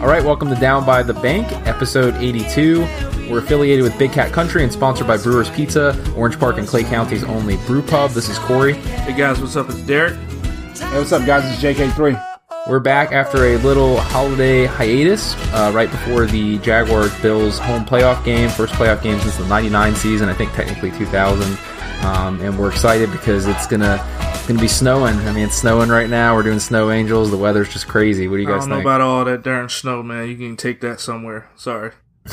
[0.00, 2.80] All right, welcome to Down by the Bank, episode 82.
[3.30, 6.84] We're affiliated with Big Cat Country and sponsored by Brewers Pizza, Orange Park and Clay
[6.84, 8.10] County's only brew pub.
[8.10, 8.74] This is Corey.
[8.74, 9.70] Hey guys, what's up?
[9.70, 10.12] It's Derek.
[10.14, 11.44] Hey, what's up, guys?
[11.50, 12.22] It's JK3.
[12.68, 18.22] We're back after a little holiday hiatus, uh, right before the Jaguars Bills home playoff
[18.22, 20.28] game, first playoff game since the '99 season.
[20.28, 21.58] I think technically 2000,
[22.04, 23.96] um, and we're excited because it's gonna
[24.46, 25.18] it's gonna be snowing.
[25.26, 26.32] I mean, it's snowing right now.
[26.36, 27.32] We're doing snow angels.
[27.32, 28.28] The weather's just crazy.
[28.28, 28.84] What do you I guys don't know think?
[28.84, 30.28] about all that darn snow, man.
[30.28, 31.50] You can take that somewhere.
[31.56, 31.90] Sorry.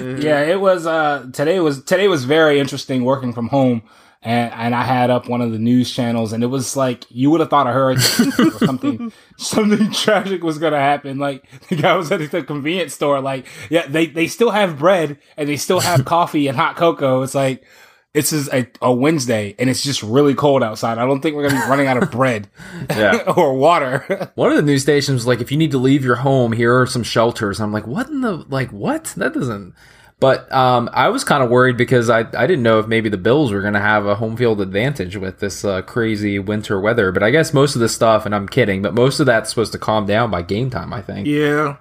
[0.00, 0.84] Yeah, it was.
[0.84, 3.82] Uh, today was today was very interesting working from home,
[4.20, 7.30] and and I had up one of the news channels, and it was like you
[7.30, 11.18] would have thought a hurricane or something something tragic was gonna happen.
[11.18, 15.18] Like the guy was at the convenience store, like yeah, they they still have bread
[15.36, 17.22] and they still have coffee and hot cocoa.
[17.22, 17.64] It's like.
[18.14, 20.98] It's just a, a Wednesday and it's just really cold outside.
[20.98, 22.48] I don't think we're gonna be running out of bread
[23.36, 24.30] or water.
[24.36, 26.80] One of the news stations was like, if you need to leave your home, here
[26.80, 27.60] are some shelters.
[27.60, 29.12] I'm like, what in the like what?
[29.16, 29.74] That doesn't.
[30.20, 33.18] But um, I was kind of worried because I, I didn't know if maybe the
[33.18, 37.12] Bills were going to have a home field advantage with this uh, crazy winter weather.
[37.12, 39.72] But I guess most of this stuff, and I'm kidding, but most of that's supposed
[39.72, 40.92] to calm down by game time.
[40.92, 41.26] I think.
[41.26, 41.76] Yeah.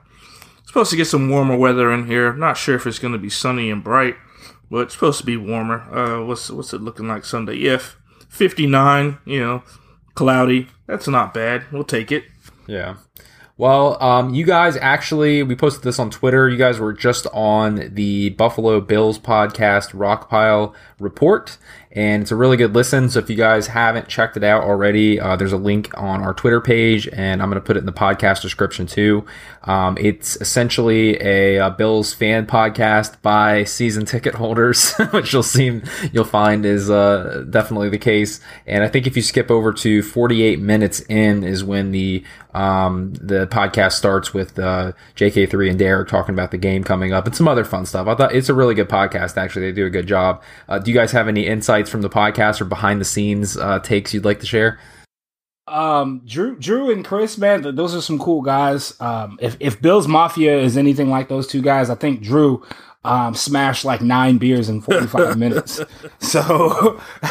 [0.66, 2.34] Supposed to get some warmer weather in here.
[2.34, 4.16] Not sure if it's going to be sunny and bright,
[4.74, 5.82] but it's supposed to be warmer.
[5.96, 7.58] Uh, what's what's it looking like Sunday?
[7.58, 7.80] Yeah,
[8.30, 9.20] 59.
[9.24, 9.64] You know,
[10.16, 10.68] cloudy.
[10.88, 11.66] That's not bad.
[11.72, 12.24] We'll take it.
[12.66, 12.96] Yeah.
[13.56, 16.50] Well, um, you guys actually, we posted this on Twitter.
[16.50, 21.58] You guys were just on the Buffalo Bills podcast Rockpile Report,
[21.92, 23.10] and it's a really good listen.
[23.10, 26.34] So if you guys haven't checked it out already, uh, there's a link on our
[26.34, 29.26] Twitter page, and I'm going to put it in the podcast description too.
[29.64, 35.84] Um, it's essentially a, uh Bills fan podcast by season ticket holders, which you'll seem
[36.12, 38.40] you'll find is uh, definitely the case.
[38.66, 43.14] And I think if you skip over to 48 minutes in, is when the um,
[43.16, 47.36] the podcast starts with uh, JK3 and Derek talking about the game coming up and
[47.36, 48.08] some other fun stuff.
[48.08, 49.38] I thought it's a really good podcast.
[49.38, 50.42] Actually, they do a good job.
[50.70, 53.80] Uh, do you guys have any insights from the podcast or behind the scenes uh,
[53.80, 54.80] takes you'd like to share?
[55.68, 59.00] Um, Drew, Drew and Chris, man, th- those are some cool guys.
[59.00, 62.64] Um, if if Bill's Mafia is anything like those two guys, I think Drew
[63.06, 65.82] um smashed like nine beers in forty five minutes.
[66.20, 67.02] So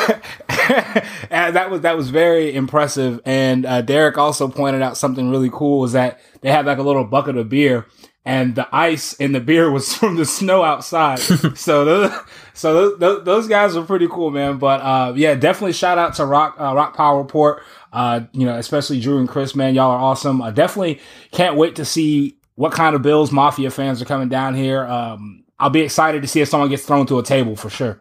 [1.31, 3.21] that was that was very impressive.
[3.25, 6.83] And uh, Derek also pointed out something really cool was that they had like a
[6.83, 7.87] little bucket of beer.
[8.25, 11.19] And the ice in the beer was from the snow outside,
[11.56, 12.12] so those,
[12.55, 14.59] so those, those guys were pretty cool, man.
[14.59, 17.62] But uh, yeah, definitely shout out to Rock uh, Rockpile Report.
[17.93, 20.41] Uh, you know, especially Drew and Chris, man, y'all are awesome.
[20.41, 21.00] I definitely
[21.33, 24.87] can't wait to see what kind of Bills Mafia fans are coming down here.
[24.87, 28.00] Um, I'll be excited to see if someone gets thrown to a table for sure.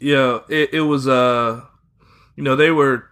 [0.00, 1.08] Yeah, it, it was.
[1.08, 1.62] Uh,
[2.36, 3.04] you know, they were.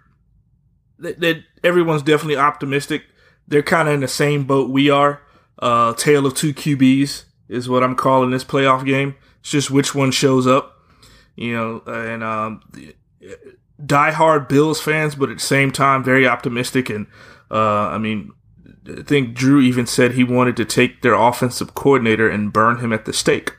[0.98, 3.02] They, they, everyone's definitely optimistic.
[3.48, 5.20] They're kind of in the same boat we are.
[5.58, 9.14] Uh, tale of two QBs is what I'm calling this playoff game.
[9.40, 10.72] It's just which one shows up.
[11.36, 12.62] You know, and um,
[13.84, 16.88] diehard Bills fans, but at the same time very optimistic.
[16.90, 17.06] And
[17.50, 18.32] uh, I mean,
[18.88, 22.92] I think Drew even said he wanted to take their offensive coordinator and burn him
[22.92, 23.54] at the stake.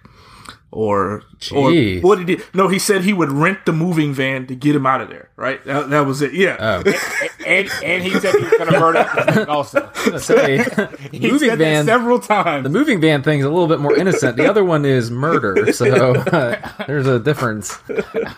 [0.72, 1.72] Or, or
[2.02, 2.44] what he did?
[2.54, 5.30] No, he said he would rent the moving van to get him out of there.
[5.36, 5.64] Right?
[5.66, 6.34] That, that was it.
[6.34, 6.58] Yeah.
[6.60, 6.84] Oh,
[7.46, 9.92] and and he said he was going to murder up also.
[10.18, 10.58] say,
[11.12, 11.86] He moving said that van.
[11.86, 12.64] several times.
[12.64, 14.38] The moving van thing is a little bit more innocent.
[14.38, 17.78] The other one is murder, so uh, there's a difference.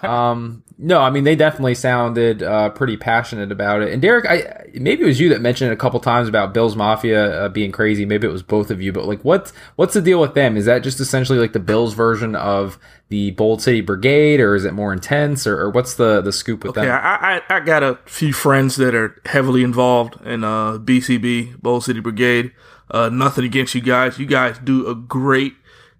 [0.04, 3.92] Um, no, I mean they definitely sounded uh, pretty passionate about it.
[3.94, 6.76] And Derek, I maybe it was you that mentioned it a couple times about Bill's
[6.76, 8.06] Mafia uh, being crazy.
[8.06, 10.58] Maybe it was both of you, but like, what what's the deal with them?
[10.58, 12.78] Is that just essentially like the Bills version of
[13.10, 16.64] the Bold City Brigade, or is it more intense, or, or what's the the scoop
[16.64, 16.92] with Yeah, them?
[17.04, 21.84] I, I I got a few friends that are heavily involved in uh, BCB, Bold
[21.84, 22.52] City Brigade.
[22.92, 24.20] Uh, nothing against you guys.
[24.20, 25.54] You guys do a great,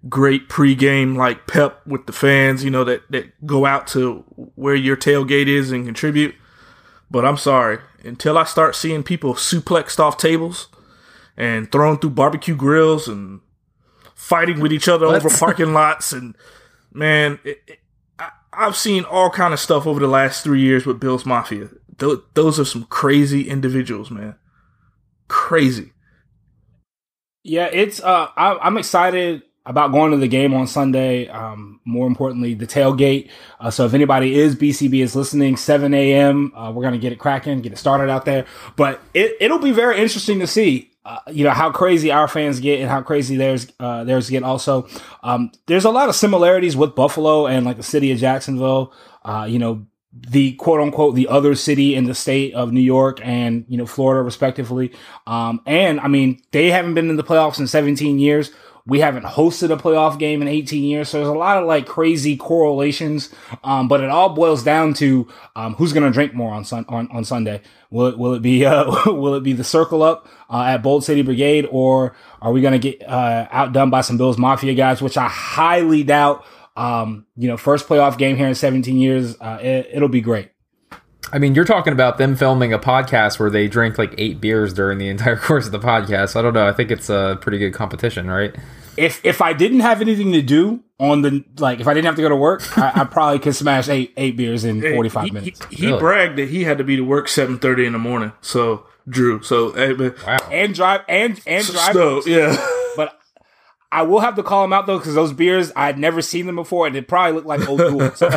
[0.08, 2.62] great pregame like pep with the fans.
[2.64, 6.34] You know that that go out to where your tailgate is and contribute.
[7.10, 10.68] But I'm sorry, until I start seeing people suplexed off tables
[11.36, 13.40] and thrown through barbecue grills and
[14.14, 16.36] fighting with each other over parking lots and
[16.92, 17.78] man, it, it,
[18.18, 21.68] I, I've seen all kind of stuff over the last three years with Bill's Mafia.
[21.98, 24.36] Th- those are some crazy individuals, man.
[25.28, 25.92] Crazy.
[27.42, 31.28] Yeah, it's uh I, I'm excited about going to the game on Sunday.
[31.28, 33.30] Um, more importantly, the tailgate.
[33.60, 36.52] Uh, so if anybody is BCB is listening, 7 a.m.
[36.54, 38.46] Uh, we're gonna get it cracking, get it started out there.
[38.76, 40.89] But it it'll be very interesting to see.
[41.02, 44.42] Uh, you know how crazy our fans get and how crazy theirs uh, theirs get.
[44.42, 44.86] Also,
[45.22, 48.92] um, there's a lot of similarities with Buffalo and like the city of Jacksonville.
[49.24, 53.20] Uh, you know, the quote unquote the other city in the state of New York
[53.22, 54.92] and you know Florida respectively.
[55.26, 58.50] Um, and I mean they haven't been in the playoffs in 17 years.
[58.86, 61.86] We haven't hosted a playoff game in 18 years, so there's a lot of like
[61.86, 63.28] crazy correlations.
[63.62, 66.86] Um, but it all boils down to um, who's going to drink more on, sun-
[66.88, 67.62] on on Sunday.
[67.90, 71.04] Will it will it be uh, will it be the circle up uh, at Bold
[71.04, 75.02] City Brigade, or are we going to get uh, outdone by some Bills Mafia guys,
[75.02, 76.44] which I highly doubt.
[76.76, 80.50] Um, you know, first playoff game here in 17 years, uh, it, it'll be great.
[81.32, 84.72] I mean, you're talking about them filming a podcast where they drink like eight beers
[84.74, 86.34] during the entire course of the podcast.
[86.36, 86.66] I don't know.
[86.66, 88.54] I think it's a pretty good competition, right?
[88.96, 92.16] If if I didn't have anything to do on the like, if I didn't have
[92.16, 95.30] to go to work, I, I probably could smash eight eight beers in 45 he,
[95.30, 95.64] minutes.
[95.66, 95.98] He, he Really?
[95.98, 98.32] bragged that he had to be to work seven thirty in the morning.
[98.40, 100.36] So Drew, so hey, Wow.
[100.50, 101.92] and drive and and drive.
[101.94, 102.58] so yeah, But
[103.92, 106.46] I will have to call them out though because those beers I had never seen
[106.46, 108.12] them before, and it probably looked like O'Doul.
[108.12, 108.28] so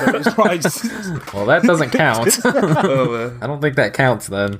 [0.58, 0.84] just
[1.34, 2.40] Well, that doesn't count.
[2.46, 4.60] oh I don't think that counts then.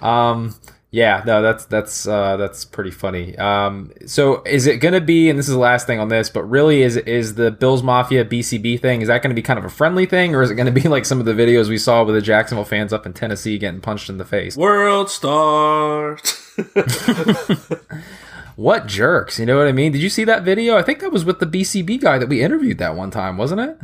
[0.00, 0.54] Um,
[0.90, 3.36] yeah, no, that's that's uh, that's pretty funny.
[3.36, 5.28] Um, so is it going to be?
[5.28, 8.24] And this is the last thing on this, but really, is is the Bills Mafia
[8.24, 9.02] BCB thing?
[9.02, 10.80] Is that going to be kind of a friendly thing, or is it going to
[10.80, 13.58] be like some of the videos we saw with the Jacksonville fans up in Tennessee
[13.58, 14.56] getting punched in the face?
[14.56, 16.56] world stars.
[18.58, 19.38] What jerks?
[19.38, 19.92] You know what I mean?
[19.92, 20.76] Did you see that video?
[20.76, 23.60] I think that was with the BCB guy that we interviewed that one time, wasn't
[23.60, 23.78] it?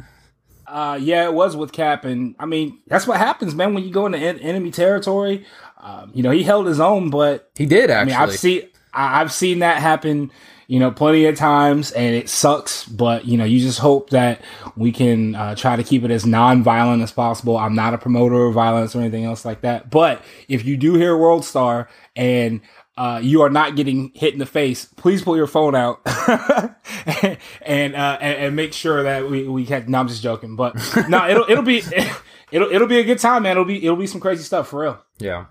[0.66, 3.72] Uh, yeah, it was with Cap, and I mean that's what happens, man.
[3.74, 5.46] When you go into en- enemy territory,
[5.80, 8.62] um, you know he held his own, but He did I mean I've seen
[8.92, 10.32] I- I've seen that happen,
[10.66, 12.84] you know, plenty of times, and it sucks.
[12.84, 14.40] But you know, you just hope that
[14.76, 17.56] we can uh, try to keep it as non-violent as possible.
[17.56, 20.94] I'm not a promoter of violence or anything else like that, but if you do
[20.96, 22.60] hear World Star and
[22.96, 27.94] uh, you are not getting hit in the face, please pull your phone out and,
[27.94, 29.86] uh, and and make sure that we we can.
[29.88, 30.74] No, I'm just joking, but
[31.08, 31.82] no, it'll it'll be
[32.52, 33.52] it'll it'll be a good time, man.
[33.52, 35.02] It'll be it'll be some crazy stuff for real.
[35.18, 35.46] Yeah.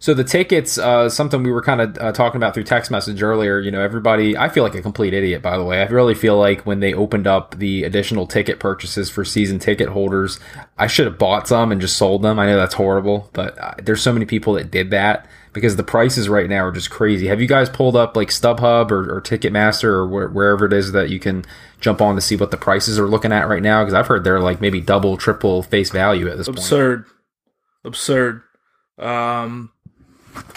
[0.00, 3.22] So the tickets, uh, something we were kind of uh, talking about through text message
[3.22, 3.60] earlier.
[3.60, 4.36] You know, everybody.
[4.36, 5.80] I feel like a complete idiot, by the way.
[5.80, 9.90] I really feel like when they opened up the additional ticket purchases for season ticket
[9.90, 10.40] holders,
[10.78, 12.38] I should have bought some and just sold them.
[12.40, 15.82] I know that's horrible, but uh, there's so many people that did that because the
[15.82, 17.26] prices right now are just crazy.
[17.26, 20.92] Have you guys pulled up like StubHub or, or Ticketmaster or where, wherever it is
[20.92, 21.44] that you can
[21.80, 23.82] jump on to see what the prices are looking at right now?
[23.82, 26.58] Because I've heard they're like maybe double, triple face value at this point.
[26.58, 27.06] absurd,
[27.84, 28.42] absurd.
[28.98, 29.72] Um,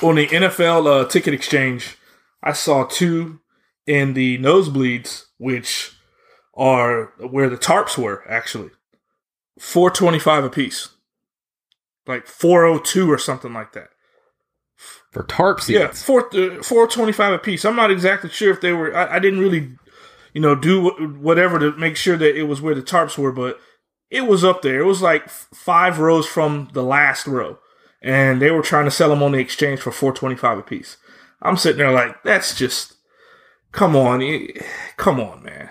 [0.01, 1.97] on the NFL uh, ticket exchange,
[2.43, 3.39] I saw two
[3.87, 5.91] in the nosebleeds, which
[6.55, 8.69] are where the tarps were actually
[9.57, 10.89] four twenty five a piece,
[12.05, 13.89] like four oh two or something like that.
[15.13, 15.80] For tarp seats.
[15.80, 17.63] Yeah, four uh, four twenty five a piece.
[17.65, 18.95] I'm not exactly sure if they were.
[18.95, 19.69] I, I didn't really,
[20.33, 23.31] you know, do wh- whatever to make sure that it was where the tarps were,
[23.31, 23.60] but
[24.10, 24.80] it was up there.
[24.81, 27.60] It was like f- five rows from the last row,
[28.01, 30.63] and they were trying to sell them on the exchange for four twenty five a
[30.63, 30.98] piece.
[31.44, 32.95] I'm sitting there like, that's just,
[33.71, 34.21] come on,
[34.98, 35.69] come on, man.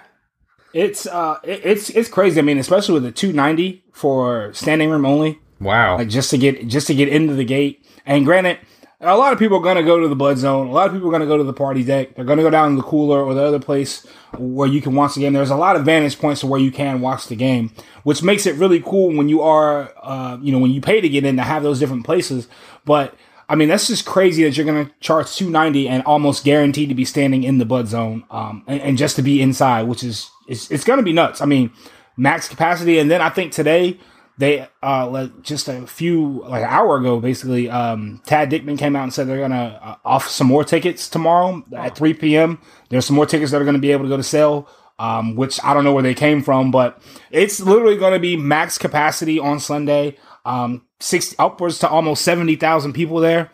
[0.73, 2.39] It's uh, it, it's it's crazy.
[2.39, 5.99] I mean, especially with the 290 for standing room only, Wow.
[5.99, 7.87] like just to get just to get into the gate.
[8.07, 8.59] And granted,
[9.03, 10.69] a lot of people are gonna go to the bud zone.
[10.69, 12.15] A lot of people are gonna go to the party deck.
[12.15, 14.07] They're gonna go down to the cooler or the other place
[14.39, 15.33] where you can watch the game.
[15.33, 17.73] There's a lot of vantage points to where you can watch the game,
[18.05, 21.09] which makes it really cool when you are, uh, you know, when you pay to
[21.09, 22.49] get in to have those different places.
[22.85, 23.15] But
[23.49, 26.95] I mean, that's just crazy that you're going to charge 290 and almost guaranteed to
[26.95, 30.31] be standing in the bud zone, um, and, and just to be inside, which is
[30.49, 31.43] it's, it's going to be nuts.
[31.43, 31.71] I mean,
[32.17, 33.99] max capacity, and then I think today
[34.39, 38.97] they uh like just a few like an hour ago, basically, um, Tad Dickman came
[38.97, 42.61] out and said they're going to uh, offer some more tickets tomorrow at 3 p.m.
[42.89, 44.69] There's some more tickets that are going to be able to go to sale.
[44.99, 48.37] Um, which I don't know where they came from, but it's literally going to be
[48.37, 50.17] max capacity on Sunday.
[50.45, 53.51] Um, six upwards to almost seventy thousand people there.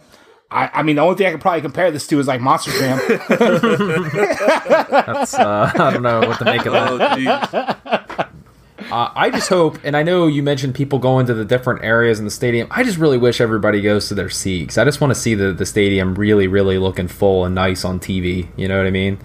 [0.50, 2.72] I, I mean, the only thing I could probably compare this to is like Monster
[2.72, 2.98] Jam.
[4.88, 6.90] That's uh, I don't know what to make of that.
[6.90, 8.27] Oh, geez.
[8.90, 12.18] Uh, I just hope, and I know you mentioned people going to the different areas
[12.18, 12.68] in the stadium.
[12.70, 14.78] I just really wish everybody goes to their seats.
[14.78, 18.00] I just want to see the, the stadium really, really looking full and nice on
[18.00, 18.48] TV.
[18.56, 19.18] You know what I mean?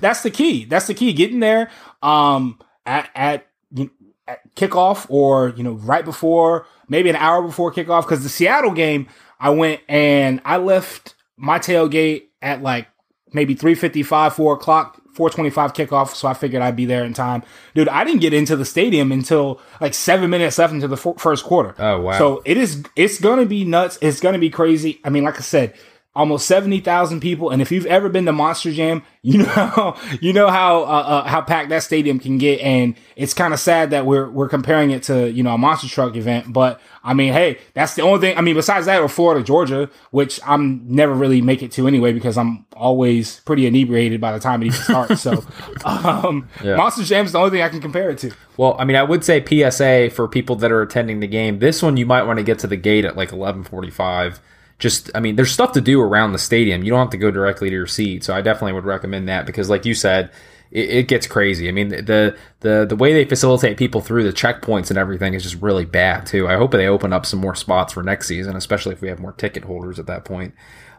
[0.00, 0.64] That's the key.
[0.64, 1.12] That's the key.
[1.12, 1.70] Getting there
[2.02, 3.90] um, at at, you
[4.26, 8.02] at kickoff or you know right before, maybe an hour before kickoff.
[8.02, 12.88] Because the Seattle game, I went and I left my tailgate at like
[13.32, 14.98] maybe three fifty five, four o'clock.
[15.14, 17.42] 425 kickoff, so I figured I'd be there in time.
[17.74, 21.20] Dude, I didn't get into the stadium until like seven minutes left into the f-
[21.20, 21.74] first quarter.
[21.78, 22.16] Oh, wow.
[22.16, 23.98] So it is, it's gonna be nuts.
[24.00, 25.02] It's gonna be crazy.
[25.04, 25.74] I mean, like I said,
[26.14, 27.50] almost 70,000 people.
[27.50, 31.24] And if you've ever been to Monster Jam, you know, you know how, uh, uh,
[31.28, 32.60] how packed that stadium can get.
[32.60, 35.88] And it's kind of sad that we're, we're comparing it to, you know, a monster
[35.88, 36.52] truck event.
[36.52, 38.36] But I mean, hey, that's the only thing.
[38.36, 42.12] I mean, besides that or Florida, Georgia, which I'm never really make it to anyway,
[42.12, 45.20] because I'm always pretty inebriated by the time it even starts.
[45.22, 45.44] so,
[45.84, 46.74] um, yeah.
[46.74, 48.32] Monster Jam is the only thing I can compare it to.
[48.56, 51.60] Well, I mean, I would say PSA for people that are attending the game.
[51.60, 54.40] This one, you might want to get to the gate at like 1145
[54.82, 56.82] just I mean, there's stuff to do around the stadium.
[56.82, 58.24] You don't have to go directly to your seat.
[58.24, 60.32] So I definitely would recommend that because, like you said,
[60.72, 61.68] it, it, gets crazy.
[61.68, 65.44] I mean, the the the way they facilitate people through the checkpoints and everything is
[65.44, 66.48] just really bad too.
[66.48, 69.20] I hope they open up some more spots for next season, especially if we have
[69.20, 70.52] more ticket holders at that point.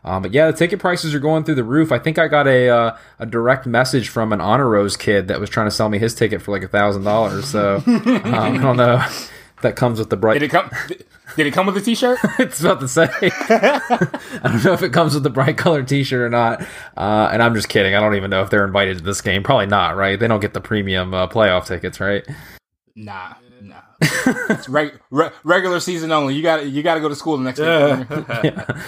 [0.05, 1.91] Um, but yeah, the ticket prices are going through the roof.
[1.91, 5.41] I think I got a uh, a direct message from an honor rose kid that
[5.41, 7.47] was trying to sell me his ticket for like a thousand dollars.
[7.49, 9.05] So um, I don't know.
[9.63, 10.33] That comes with the bright.
[10.33, 10.69] Did it come?
[11.35, 12.19] Did it come with a T-shirt?
[12.37, 13.09] it's about to say.
[13.21, 16.61] I don't know if it comes with the bright colored T-shirt or not.
[16.97, 17.95] Uh, and I'm just kidding.
[17.95, 19.41] I don't even know if they're invited to this game.
[19.41, 20.19] Probably not, right?
[20.19, 22.27] They don't get the premium uh, playoff tickets, right?
[22.95, 23.33] Nah.
[24.49, 26.35] It's reg- re- regular season only.
[26.35, 28.05] You got you got to go to school the next day.
[28.43, 28.81] yeah,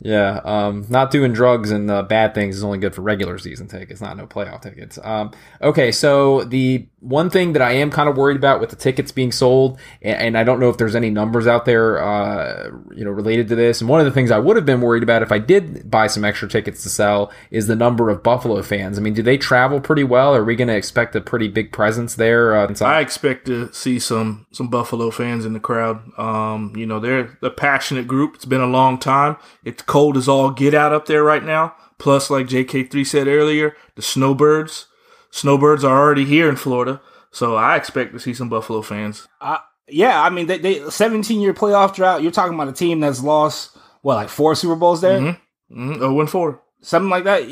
[0.00, 0.40] yeah.
[0.44, 4.00] Um, not doing drugs and uh, bad things is only good for regular season tickets,
[4.00, 4.98] not no playoff tickets.
[5.02, 8.76] Um, okay, so the one thing that I am kind of worried about with the
[8.76, 12.70] tickets being sold, and, and I don't know if there's any numbers out there, uh,
[12.94, 13.80] you know, related to this.
[13.80, 16.06] And one of the things I would have been worried about if I did buy
[16.06, 18.98] some extra tickets to sell is the number of Buffalo fans.
[18.98, 20.34] I mean, do they travel pretty well?
[20.34, 22.54] Are we going to expect a pretty big presence there?
[22.56, 26.02] Uh, I expect to see some some Buffalo fans in the crowd.
[26.18, 28.34] Um, you know, they're a passionate group.
[28.34, 29.36] It's been a long time.
[29.64, 31.74] It's cold as all get out up there right now.
[31.98, 34.86] Plus, like JK3 said earlier, the snowbirds
[35.32, 39.26] Snowbirds are already here in Florida, so I expect to see some Buffalo fans.
[39.40, 39.56] Uh,
[39.88, 42.22] yeah, I mean, they, they 17 year playoff drought.
[42.22, 45.18] You're talking about a team that's lost what like four Super Bowls there.
[45.18, 45.90] Mm-hmm.
[45.90, 46.02] Mm-hmm.
[46.02, 47.48] Oh, four, something like that.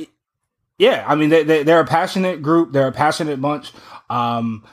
[0.78, 2.72] Yeah, I mean, they, they they're a passionate group.
[2.72, 3.72] They're a passionate bunch.
[4.10, 4.66] Um,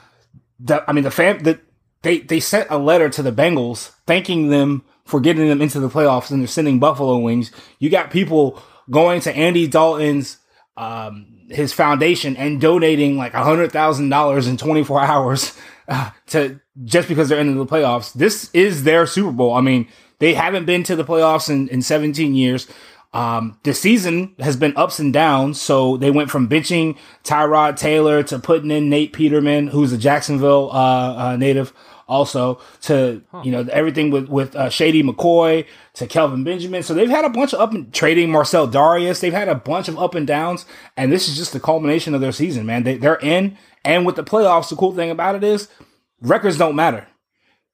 [0.59, 1.61] the, I mean, the fan the,
[2.07, 5.89] they they sent a letter to the Bengals thanking them for getting them into the
[5.89, 7.51] playoffs, and they're sending Buffalo wings.
[7.79, 10.37] You got people going to Andy Dalton's
[10.77, 15.57] um, his foundation and donating like a hundred thousand dollars in 24 hours
[15.89, 18.13] uh, to just because they're in the playoffs.
[18.13, 19.53] This is their Super Bowl.
[19.53, 22.67] I mean, they haven't been to the playoffs in, in 17 years.
[23.13, 25.59] Um, the season has been ups and downs.
[25.59, 30.69] So they went from benching Tyrod Taylor to putting in Nate Peterman, who's a Jacksonville
[30.71, 31.73] uh, uh, native,
[32.07, 33.41] also to huh.
[33.43, 36.83] you know everything with with uh, Shady McCoy to Kelvin Benjamin.
[36.83, 39.19] So they've had a bunch of up and trading Marcell Dareus.
[39.19, 42.21] They've had a bunch of up and downs, and this is just the culmination of
[42.21, 42.83] their season, man.
[42.83, 45.67] They they're in, and with the playoffs, the cool thing about it is
[46.21, 47.07] records don't matter.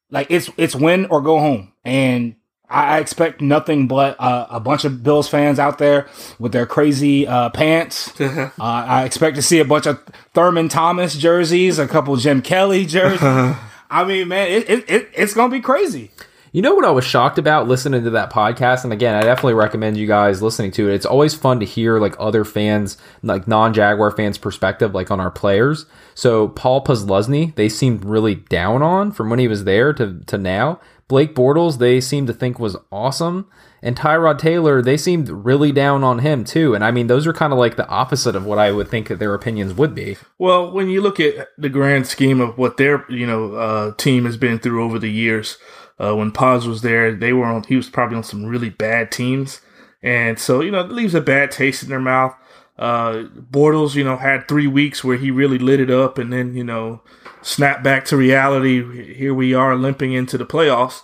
[0.09, 2.35] Like it's it's win or go home, and
[2.69, 6.07] I expect nothing but uh, a bunch of Bills fans out there
[6.39, 8.19] with their crazy uh, pants.
[8.21, 12.85] uh, I expect to see a bunch of Thurman Thomas jerseys, a couple Jim Kelly
[12.85, 13.55] jerseys.
[13.93, 16.09] I mean, man, it, it, it it's gonna be crazy.
[16.51, 19.53] You know what I was shocked about listening to that podcast, and again, I definitely
[19.53, 20.95] recommend you guys listening to it.
[20.95, 25.29] It's always fun to hear like other fans, like non-Jaguar fans' perspective, like on our
[25.29, 25.85] players.
[26.15, 30.37] So Paul Posluszny, they seemed really down on from when he was there to to
[30.39, 30.79] now.
[31.07, 33.47] Blake Bortles, they seem to think was awesome.
[33.83, 36.73] And Tyrod Taylor, they seemed really down on him too.
[36.73, 39.09] And I mean, those are kind of like the opposite of what I would think
[39.09, 40.15] that their opinions would be.
[40.39, 44.23] Well, when you look at the grand scheme of what their you know uh, team
[44.23, 45.57] has been through over the years,
[45.99, 47.63] uh, when Poz was there, they were on.
[47.63, 49.59] He was probably on some really bad teams,
[50.01, 52.33] and so you know it leaves a bad taste in their mouth.
[52.79, 56.55] Uh, Bortles, you know, had three weeks where he really lit it up, and then
[56.55, 57.01] you know,
[57.41, 59.13] snap back to reality.
[59.13, 61.01] Here we are limping into the playoffs.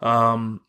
[0.00, 0.62] Um,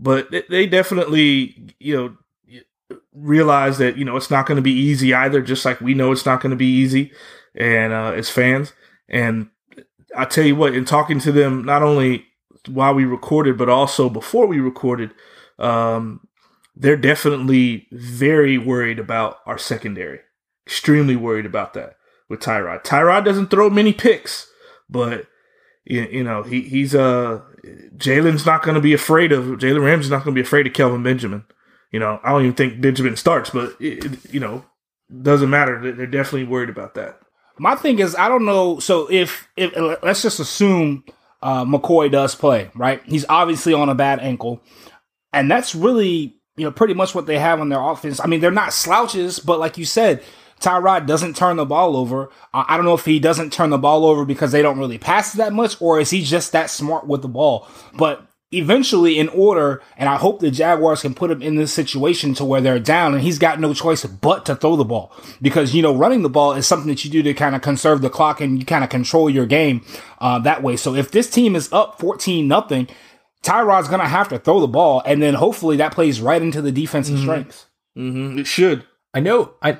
[0.00, 5.12] but they definitely, you know, realize that you know it's not going to be easy
[5.12, 5.42] either.
[5.42, 7.12] Just like we know it's not going to be easy,
[7.54, 8.72] and uh, as fans,
[9.08, 9.50] and
[10.16, 12.26] I tell you what, in talking to them, not only
[12.66, 15.12] while we recorded, but also before we recorded,
[15.58, 16.26] um,
[16.74, 20.20] they're definitely very worried about our secondary.
[20.66, 21.96] Extremely worried about that
[22.28, 22.84] with Tyrod.
[22.84, 24.50] Tyrod doesn't throw many picks,
[24.88, 25.26] but
[25.84, 27.42] you, you know he he's uh
[27.96, 30.72] Jalen's not going to be afraid of Jalen Ramsey's not going to be afraid of
[30.72, 31.44] Kelvin Benjamin.
[31.92, 34.64] You know, I don't even think Benjamin starts, but it, you know,
[35.22, 35.92] doesn't matter.
[35.92, 37.20] They're definitely worried about that.
[37.58, 38.78] My thing is, I don't know.
[38.78, 41.04] So if if let's just assume
[41.42, 43.02] uh, McCoy does play, right?
[43.04, 44.62] He's obviously on a bad ankle,
[45.32, 48.20] and that's really you know pretty much what they have on their offense.
[48.20, 50.22] I mean, they're not slouches, but like you said,
[50.60, 52.30] Tyrod doesn't turn the ball over.
[52.52, 54.98] Uh, I don't know if he doesn't turn the ball over because they don't really
[54.98, 57.66] pass that much, or is he just that smart with the ball?
[57.94, 62.34] But eventually in order, and I hope the Jaguars can put him in this situation
[62.34, 65.12] to where they're down and he's got no choice but to throw the ball.
[65.40, 68.00] Because, you know, running the ball is something that you do to kind of conserve
[68.00, 69.84] the clock and you kind of control your game
[70.20, 70.76] uh, that way.
[70.76, 72.88] So if this team is up 14 nothing,
[73.42, 76.60] Tyrod's going to have to throw the ball and then hopefully that plays right into
[76.60, 77.24] the defensive mm-hmm.
[77.24, 77.66] strengths.
[77.96, 78.40] Mm-hmm.
[78.40, 78.84] It should.
[79.14, 79.54] I know.
[79.62, 79.78] I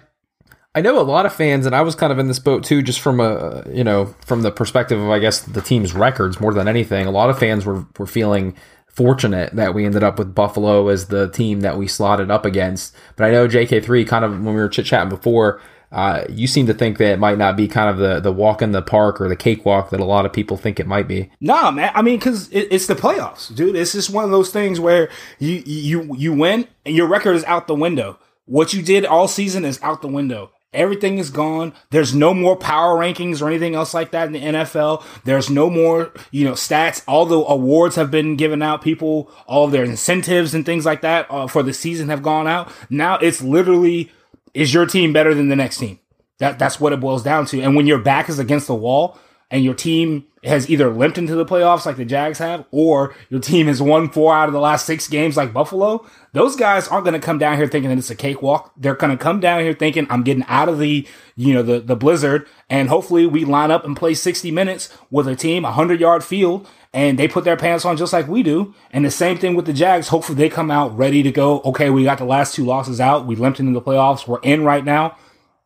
[0.74, 2.80] I know a lot of fans, and I was kind of in this boat too,
[2.80, 6.54] just from a you know from the perspective of I guess the team's records more
[6.54, 7.06] than anything.
[7.06, 8.54] A lot of fans were were feeling
[8.86, 12.94] fortunate that we ended up with Buffalo as the team that we slotted up against.
[13.16, 15.60] But I know JK3 kind of when we were chit chatting before,
[15.92, 18.62] uh, you seem to think that it might not be kind of the the walk
[18.62, 21.32] in the park or the cakewalk that a lot of people think it might be.
[21.40, 21.90] Nah, man.
[21.96, 23.74] I mean, because it, it's the playoffs, dude.
[23.74, 25.08] It's just one of those things where
[25.40, 28.20] you you you win and your record is out the window.
[28.44, 30.52] What you did all season is out the window.
[30.72, 31.72] Everything is gone.
[31.90, 35.02] There's no more power rankings or anything else like that in the NFL.
[35.24, 37.02] There's no more, you know, stats.
[37.08, 38.80] All the awards have been given out.
[38.80, 42.46] People, all of their incentives and things like that uh, for the season have gone
[42.46, 42.72] out.
[42.88, 44.12] Now it's literally,
[44.54, 45.98] is your team better than the next team?
[46.38, 47.60] That that's what it boils down to.
[47.60, 49.18] And when your back is against the wall
[49.50, 53.40] and your team has either limped into the playoffs like the Jags have, or your
[53.40, 57.04] team has won four out of the last six games like Buffalo, those guys aren't
[57.04, 58.72] going to come down here thinking that it's a cakewalk.
[58.76, 61.80] They're going to come down here thinking I'm getting out of the, you know, the,
[61.80, 65.72] the blizzard and hopefully we line up and play 60 minutes with a team, a
[65.72, 68.74] hundred yard field and they put their pants on just like we do.
[68.92, 70.08] And the same thing with the Jags.
[70.08, 71.60] Hopefully they come out ready to go.
[71.60, 71.90] Okay.
[71.90, 73.26] We got the last two losses out.
[73.26, 74.26] We limped into the playoffs.
[74.26, 75.16] We're in right now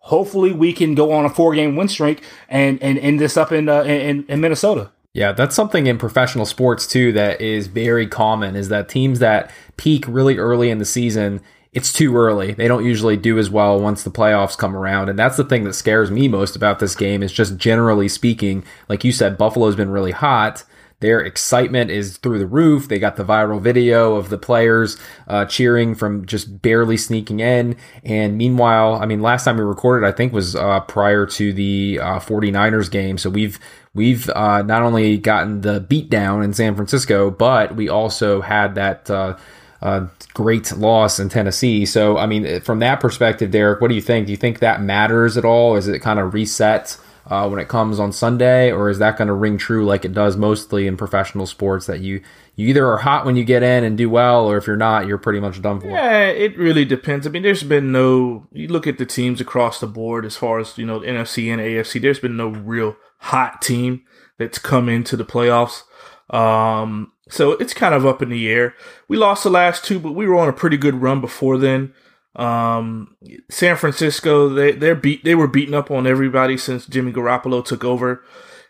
[0.05, 3.51] hopefully we can go on a four game win streak and, and end this up
[3.53, 4.91] in, uh, in, in Minnesota.
[5.15, 9.51] Yeah, that's something in professional sports too that is very common is that teams that
[9.77, 11.41] peak really early in the season,
[11.73, 12.53] it's too early.
[12.53, 15.09] They don't usually do as well once the playoffs come around.
[15.09, 18.65] And that's the thing that scares me most about this game is just generally speaking,
[18.89, 20.65] like you said, Buffalo's been really hot.
[21.05, 22.89] Their excitement is through the roof.
[22.89, 24.97] They got the viral video of the players
[25.29, 27.77] uh, cheering from just barely sneaking in.
[28.05, 32.01] And meanwhile, I mean, last time we recorded, I think was uh, prior to the
[32.01, 33.19] uh, 49ers game.
[33.19, 33.61] So we've
[33.93, 39.11] we've uh, not only gotten the beatdown in San Francisco, but we also had that.
[39.11, 39.37] Uh,
[39.83, 41.85] uh, great loss in Tennessee.
[41.85, 44.25] So, I mean, from that perspective, Derek, what do you think?
[44.25, 45.77] Do you think that matters at all?
[45.77, 49.29] Is it kind of reset uh, when it comes on Sunday, or is that going
[49.29, 52.23] to ring true like it does mostly in professional sports that you
[52.57, 55.07] you either are hot when you get in and do well, or if you're not,
[55.07, 55.89] you're pretty much done for.
[55.89, 57.27] Yeah, it really depends.
[57.27, 58.47] I mean, there's been no.
[58.53, 61.61] You look at the teams across the board as far as you know, NFC and
[61.61, 62.01] AFC.
[62.01, 64.03] There's been no real hot team
[64.39, 65.83] that's come into the playoffs.
[66.31, 68.75] Um, so it's kind of up in the air.
[69.09, 71.95] We lost the last two, but we were on a pretty good run before then.
[72.37, 73.17] Um,
[73.49, 77.85] San Francisco, they they're beat they were beating up on everybody since Jimmy Garoppolo took
[77.85, 78.23] over.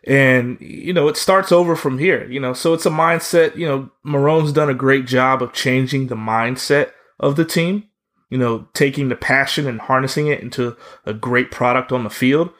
[0.06, 3.66] And, you know, it starts over from here, you know, so it's a mindset, you
[3.66, 7.84] know, Marrone's done a great job of changing the mindset of the team,
[8.28, 12.50] you know, taking the passion and harnessing it into a great product on the field.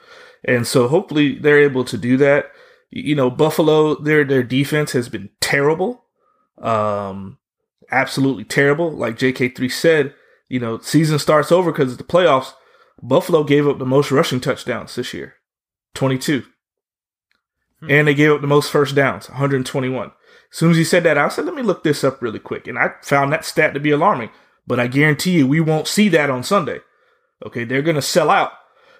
[0.43, 2.51] And so hopefully they're able to do that.
[2.89, 6.03] You know, Buffalo, their their defense has been terrible.
[6.59, 7.37] Um
[7.91, 8.91] absolutely terrible.
[8.91, 10.13] Like JK3 said,
[10.47, 12.53] you know, season starts over because it's the playoffs.
[13.01, 15.35] Buffalo gave up the most rushing touchdowns this year,
[15.95, 16.43] 22.
[17.81, 17.91] Hmm.
[17.91, 20.07] And they gave up the most first downs, 121.
[20.07, 22.67] As soon as he said that, I said, let me look this up really quick.
[22.67, 24.29] And I found that stat to be alarming.
[24.67, 26.79] But I guarantee you, we won't see that on Sunday.
[27.45, 28.51] Okay, they're going to sell out.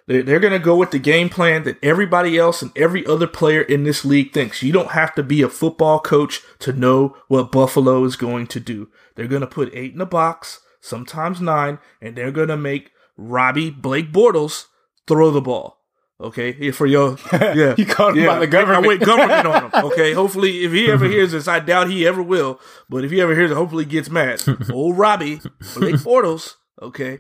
[0.08, 3.26] They're, they're going to go with the game plan that everybody else and every other
[3.26, 4.62] player in this league thinks.
[4.62, 8.60] You don't have to be a football coach to know what Buffalo is going to
[8.60, 8.90] do.
[9.16, 13.70] They're going to put eight in the box sometimes nine, and they're gonna make Robbie
[13.70, 14.68] Blake Bortles
[15.08, 15.82] throw the ball.
[16.22, 18.30] Okay, for your yeah, you called him yeah.
[18.30, 18.86] by the government.
[18.86, 19.72] I went government on him.
[19.92, 22.60] Okay, hopefully, if he ever hears this, I doubt he ever will.
[22.90, 24.42] But if he ever hears it, hopefully, he gets mad.
[24.72, 25.42] Old Robbie
[25.76, 26.56] Blake Bortles.
[26.82, 27.20] Okay,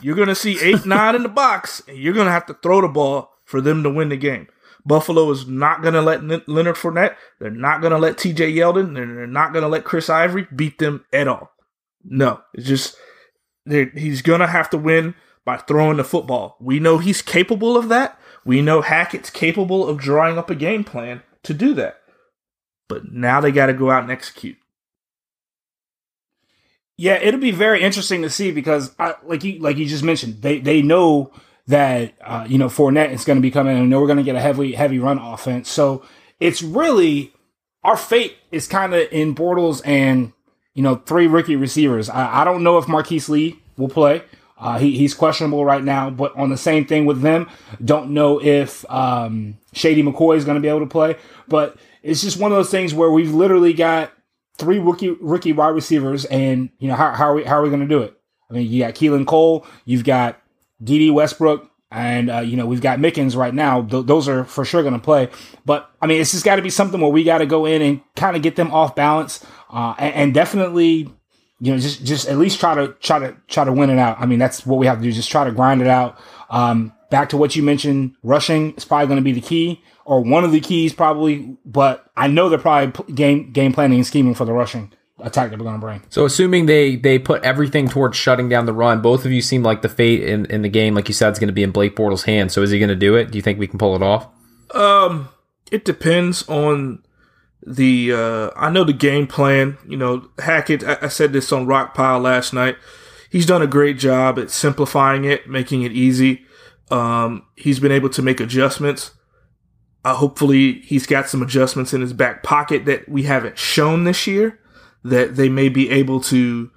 [0.00, 2.88] you're gonna see eight nine in the box, and you're gonna have to throw the
[2.88, 4.46] ball for them to win the game.
[4.86, 7.16] Buffalo is not going to let Leonard Fournette.
[7.40, 8.94] They're not going to let TJ Yeldon.
[8.94, 11.53] They're not going to let Chris Ivory beat them at all.
[12.04, 12.96] No, it's just
[13.66, 15.14] he's gonna have to win
[15.44, 16.56] by throwing the football.
[16.60, 18.18] We know he's capable of that.
[18.44, 22.00] We know Hackett's capable of drawing up a game plan to do that.
[22.88, 24.56] But now they got to go out and execute.
[26.96, 30.42] Yeah, it'll be very interesting to see because, I, like you like you just mentioned,
[30.42, 31.32] they they know
[31.66, 34.22] that uh, you know Fournette is going to be coming, and know we're going to
[34.22, 35.70] get a heavy heavy run offense.
[35.70, 36.04] So
[36.38, 37.32] it's really
[37.82, 40.33] our fate is kind of in Bortles and
[40.74, 42.08] you know, three rookie receivers.
[42.08, 44.22] I, I don't know if Marquise Lee will play.
[44.58, 47.48] Uh, he, he's questionable right now, but on the same thing with them,
[47.84, 51.16] don't know if um, Shady McCoy is going to be able to play.
[51.48, 54.12] But it's just one of those things where we've literally got
[54.56, 57.68] three rookie rookie wide receivers, and you know how, how are we how are we
[57.68, 58.16] going to do it?
[58.50, 60.40] I mean, you got Keelan Cole, you've got
[60.82, 63.82] Dede Westbrook, and uh, you know we've got Mickens right now.
[63.82, 65.28] Th- those are for sure going to play.
[65.64, 67.80] But I mean, it's just got to be something where we got to go in
[67.80, 71.08] and kind of get them off balance, uh, and, and, definitely,
[71.60, 74.20] you know, just just at least try to try to try to win it out.
[74.20, 75.12] I mean, that's what we have to do.
[75.12, 76.18] Just try to grind it out.
[76.50, 80.20] Um, back to what you mentioned, rushing is probably going to be the key or
[80.20, 81.56] one of the keys probably.
[81.64, 85.58] But I know they're probably game game planning and scheming for the rushing attack that
[85.58, 86.02] we're going to bring.
[86.08, 89.62] So assuming they they put everything towards shutting down the run, both of you seem
[89.62, 91.70] like the fate in, in the game, like you said, is going to be in
[91.70, 92.52] Blake Bortles' hands.
[92.52, 93.30] So is he going to do it?
[93.30, 94.28] Do you think we can pull it off?
[94.74, 95.28] Um,
[95.70, 97.02] it depends on
[97.62, 98.12] the.
[98.12, 99.78] Uh, I know the game plan.
[99.86, 100.84] You know, Hackett.
[100.84, 102.76] I, I said this on Rockpile last night.
[103.30, 106.44] He's done a great job at simplifying it, making it easy.
[106.90, 109.12] Um, he's been able to make adjustments.
[110.04, 114.26] Uh, hopefully, he's got some adjustments in his back pocket that we haven't shown this
[114.26, 114.60] year
[115.04, 116.70] that they may be able to,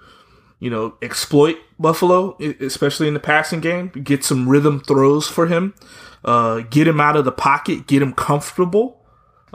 [0.59, 3.89] you know, exploit Buffalo, especially in the passing game.
[3.89, 5.73] Get some rhythm throws for him,
[6.23, 9.05] uh, get him out of the pocket, get him comfortable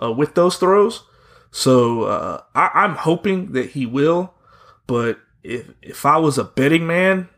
[0.03, 1.05] uh, with those throws.
[1.51, 4.33] So uh, I, am hoping that he will,
[4.87, 7.29] but if if I was a betting man,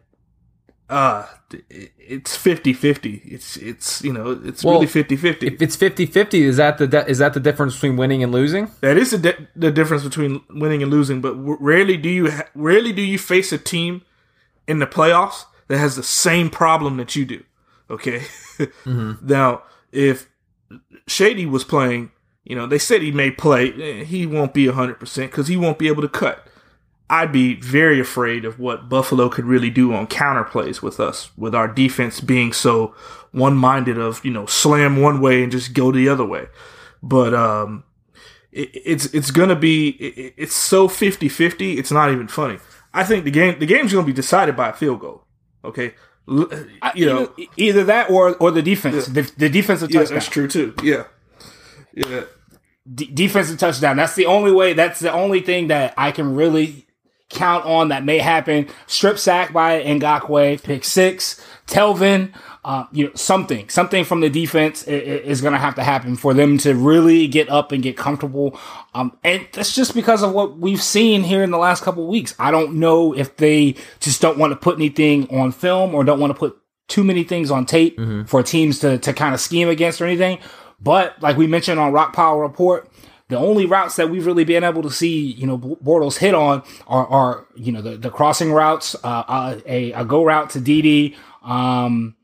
[0.88, 1.27] uh
[1.70, 6.78] it's 50-50 it's it's you know it's well, really 50-50 if it's 50-50 is that
[6.78, 8.70] the de- is that the difference between winning and losing?
[8.80, 12.48] That is the, de- the difference between winning and losing but rarely do you ha-
[12.54, 14.02] rarely do you face a team
[14.66, 17.42] in the playoffs that has the same problem that you do
[17.90, 18.22] okay?
[18.56, 19.26] Mm-hmm.
[19.26, 20.28] now if
[21.08, 22.12] shady was playing
[22.44, 25.76] you know they said he may play eh, he won't be 100% because he won't
[25.76, 26.46] be able to cut
[27.10, 31.30] I'd be very afraid of what Buffalo could really do on counter plays with us,
[31.36, 32.94] with our defense being so
[33.30, 36.46] one minded of, you know, slam one way and just go the other way.
[37.02, 37.84] But, um,
[38.52, 42.58] it, it's, it's gonna be, it, it's so 50 50, it's not even funny.
[42.94, 45.24] I think the game, the game's gonna be decided by a field goal.
[45.62, 45.94] Okay.
[46.26, 46.46] You
[46.94, 49.22] know, either, either that or, or the defense, yeah.
[49.22, 50.06] the, the defensive touchdown.
[50.08, 50.74] Yeah, that's true too.
[50.82, 51.04] Yeah.
[51.92, 52.24] Yeah.
[52.92, 53.98] D- defensive touchdown.
[53.98, 54.72] That's the only way.
[54.72, 56.84] That's the only thing that I can really
[57.30, 58.68] count on that may happen.
[58.87, 62.32] Strip sack by Ngakoue, pick six, Telvin,
[62.64, 66.32] uh, you know, something, something from the defense is, going to have to happen for
[66.32, 68.58] them to really get up and get comfortable.
[68.94, 72.34] Um, and that's just because of what we've seen here in the last couple weeks.
[72.38, 76.20] I don't know if they just don't want to put anything on film or don't
[76.20, 76.58] want to put
[76.88, 78.24] too many things on tape mm-hmm.
[78.24, 80.38] for teams to, to kind of scheme against or anything.
[80.80, 82.90] But like we mentioned on Rockpile Report,
[83.28, 86.62] the only routes that we've really been able to see, you know, Bortles hit on
[86.87, 90.60] are, are you know, the, the crossing routes, uh, uh a, a go route to
[90.60, 92.16] Dede, um,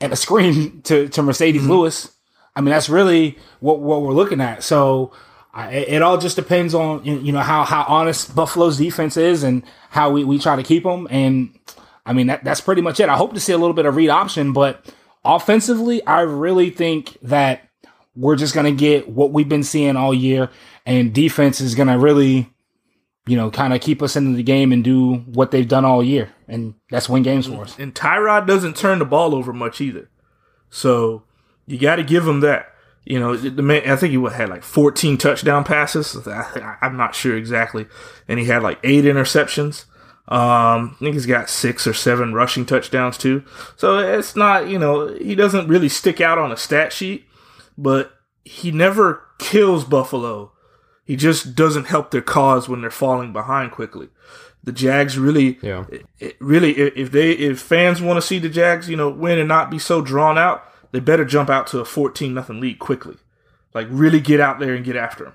[0.00, 1.70] and a screen to, to Marcedes mm-hmm.
[1.70, 2.12] Lewis.
[2.54, 4.62] I mean, that's really what, what we're looking at.
[4.62, 5.12] So
[5.52, 9.62] I, it all just depends on, you know, how, how honest Buffalo's defense is and
[9.90, 11.06] how we, we try to keep them.
[11.10, 11.56] And
[12.06, 13.08] I mean, that, that's pretty much it.
[13.08, 14.84] I hope to see a little bit of read option, but
[15.24, 17.67] offensively, I really think that
[18.18, 20.50] we're just going to get what we've been seeing all year,
[20.84, 22.52] and defense is going to really,
[23.26, 26.02] you know, kind of keep us into the game and do what they've done all
[26.02, 27.78] year, and that's win games for us.
[27.78, 30.10] And Tyrod doesn't turn the ball over much either,
[30.68, 31.22] so
[31.66, 32.74] you got to give him that.
[33.04, 36.26] You know, the man, I think he had like 14 touchdown passes.
[36.26, 37.86] I, am not sure exactly,
[38.26, 39.84] and he had like eight interceptions.
[40.26, 43.44] Um, I think he's got six or seven rushing touchdowns too.
[43.76, 47.27] So it's not, you know, he doesn't really stick out on a stat sheet
[47.78, 48.12] but
[48.44, 50.52] he never kills Buffalo.
[51.04, 54.08] He just doesn't help their cause when they're falling behind quickly.
[54.64, 55.86] The Jags really, yeah.
[56.18, 59.48] It, really, if they if fans want to see the Jags, you know, win and
[59.48, 63.16] not be so drawn out, they better jump out to a fourteen nothing lead quickly.
[63.72, 65.34] Like really get out there and get after them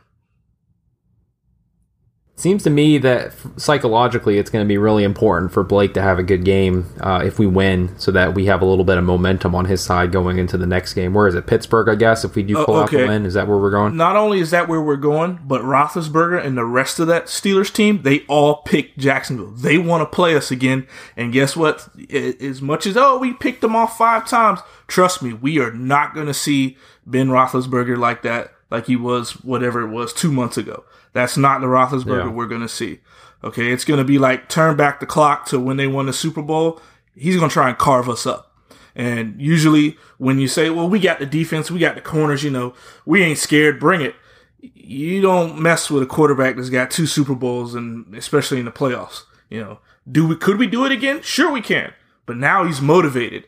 [2.35, 6.17] seems to me that psychologically it's going to be really important for Blake to have
[6.17, 9.03] a good game uh, if we win, so that we have a little bit of
[9.03, 11.13] momentum on his side going into the next game.
[11.13, 11.45] Where is it?
[11.45, 12.25] Pittsburgh, I guess.
[12.25, 12.97] If we do uh, pull uh, okay.
[12.97, 13.95] out the win, is that where we're going?
[13.95, 17.71] Not only is that where we're going, but Roethlisberger and the rest of that Steelers
[17.71, 19.51] team, they all picked Jacksonville.
[19.51, 21.87] They want to play us again, and guess what?
[22.11, 26.15] As much as oh, we picked them off five times, trust me, we are not
[26.15, 30.57] going to see Ben Roethlisberger like that, like he was whatever it was two months
[30.57, 30.83] ago.
[31.13, 32.32] That's not the Roethlisberger yeah.
[32.32, 32.99] we're going to see.
[33.43, 36.13] Okay, it's going to be like turn back the clock to when they won the
[36.13, 36.82] Super Bowl.
[37.15, 38.56] He's going to try and carve us up.
[38.95, 42.52] And usually, when you say, "Well, we got the defense, we got the corners," you
[42.52, 42.73] know,
[43.06, 43.80] we ain't scared.
[43.80, 44.15] Bring it.
[44.60, 48.71] You don't mess with a quarterback that's got two Super Bowls, and especially in the
[48.71, 49.23] playoffs.
[49.49, 50.36] You know, do we?
[50.36, 51.21] Could we do it again?
[51.21, 51.93] Sure, we can.
[52.26, 53.45] But now he's motivated.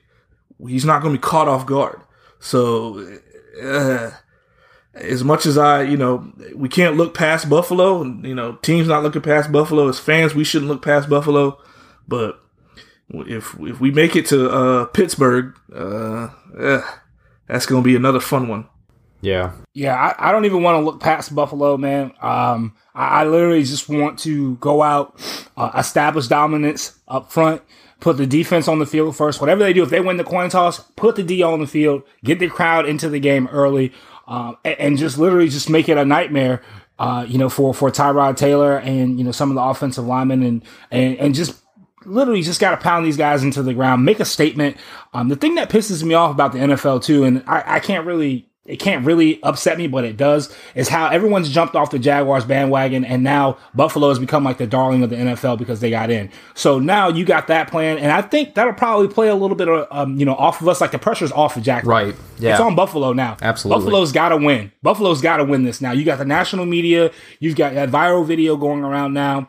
[0.68, 2.02] He's not going to be caught off guard.
[2.40, 3.20] So,
[3.62, 4.12] uh,
[4.96, 8.04] as much as I, you know, we can't look past Buffalo.
[8.04, 9.88] You know, teams not looking past Buffalo.
[9.88, 11.60] As fans, we shouldn't look past Buffalo.
[12.08, 12.40] But
[13.10, 16.82] if if we make it to uh, Pittsburgh, uh, eh,
[17.48, 18.68] that's going to be another fun one.
[19.22, 19.54] Yeah.
[19.74, 22.12] Yeah, I, I don't even want to look past Buffalo, man.
[22.22, 25.20] Um, I, I literally just want to go out,
[25.58, 27.64] uh, establish dominance up front,
[28.00, 29.42] put the defense on the field first.
[29.42, 32.04] Whatever they do, if they win the coin toss, put the D on the field,
[32.24, 33.92] get the crowd into the game early,
[34.28, 36.62] um, and, and just literally just make it a nightmare.
[36.98, 40.44] Uh, you know, for for Tyrod Taylor and you know some of the offensive linemen,
[40.44, 41.62] and and and just
[42.06, 44.78] literally just got to pound these guys into the ground, make a statement.
[45.14, 48.06] Um, the thing that pisses me off about the NFL too, and I, I can't
[48.06, 52.00] really it can't really upset me, but it does, is how everyone's jumped off the
[52.00, 55.92] Jaguars bandwagon and now Buffalo has become like the darling of the NFL because they
[55.92, 56.32] got in.
[56.56, 59.68] So now you got that plan, and I think that'll probably play a little bit
[59.68, 62.08] of, um, you know, off of us, like the pressure's off of Jacksonville.
[62.08, 62.16] Right.
[62.40, 62.54] Yeah.
[62.54, 63.38] It's on Buffalo now.
[63.42, 63.86] Absolutely.
[63.86, 64.72] Buffalo's got to win.
[64.82, 65.92] Buffalo's got to win this now.
[65.92, 67.12] You got the national media.
[67.40, 69.48] You've got that viral video going around now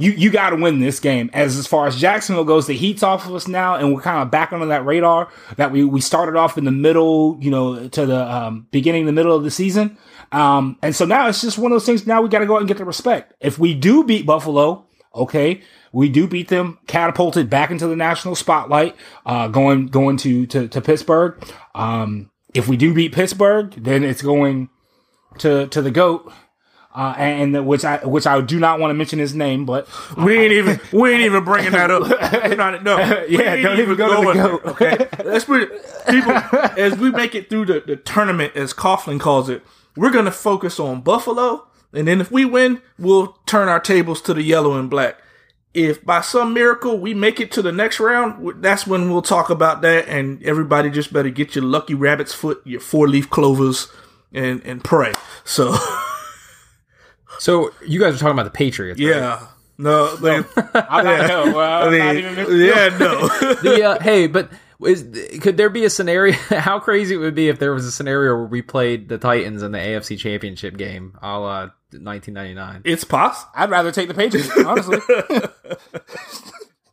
[0.00, 1.28] you you got to win this game.
[1.34, 4.22] As as far as Jacksonville goes, the heat's off of us now, and we're kind
[4.22, 7.86] of back under that radar that we we started off in the middle, you know,
[7.88, 9.98] to the um, beginning, the middle of the season.
[10.32, 12.06] Um, and so now it's just one of those things.
[12.06, 13.34] Now we got to go out and get the respect.
[13.40, 15.60] If we do beat Buffalo, okay,
[15.92, 20.66] we do beat them, catapulted back into the national spotlight, uh, going going to to,
[20.68, 21.44] to Pittsburgh.
[21.74, 24.70] Um, if we do beat Pittsburgh, then it's going
[25.40, 26.32] to to the goat
[26.92, 30.36] uh, and which I which I do not want to mention his name, but we
[30.36, 32.56] ain't even we ain't even bringing that up.
[32.56, 32.98] Not, no,
[33.28, 34.70] yeah, don't even go to the.
[34.70, 34.96] Okay,
[36.10, 36.32] people
[36.76, 39.62] as we make it through the, the tournament, as Coughlin calls it.
[39.96, 44.34] We're gonna focus on Buffalo, and then if we win, we'll turn our tables to
[44.34, 45.16] the yellow and black.
[45.72, 49.48] If by some miracle we make it to the next round, that's when we'll talk
[49.50, 50.08] about that.
[50.08, 53.86] And everybody just better get your lucky rabbit's foot, your four leaf clovers,
[54.32, 55.12] and and pray.
[55.44, 55.76] So.
[57.40, 59.00] So you guys are talking about the Patriots.
[59.00, 59.38] Yeah.
[59.38, 59.48] Right?
[59.78, 61.56] No, like, I don't know.
[61.56, 62.22] Well, I mean,
[62.60, 63.28] yeah, no.
[63.62, 64.50] the, uh, hey, but
[64.84, 65.06] is,
[65.40, 66.34] could there be a scenario?
[66.50, 69.62] How crazy it would be if there was a scenario where we played the Titans
[69.62, 71.60] in the AFC Championship game, a la
[71.92, 72.82] 1999?
[72.84, 73.50] It's possible.
[73.54, 74.98] I'd rather take the Patriots, honestly.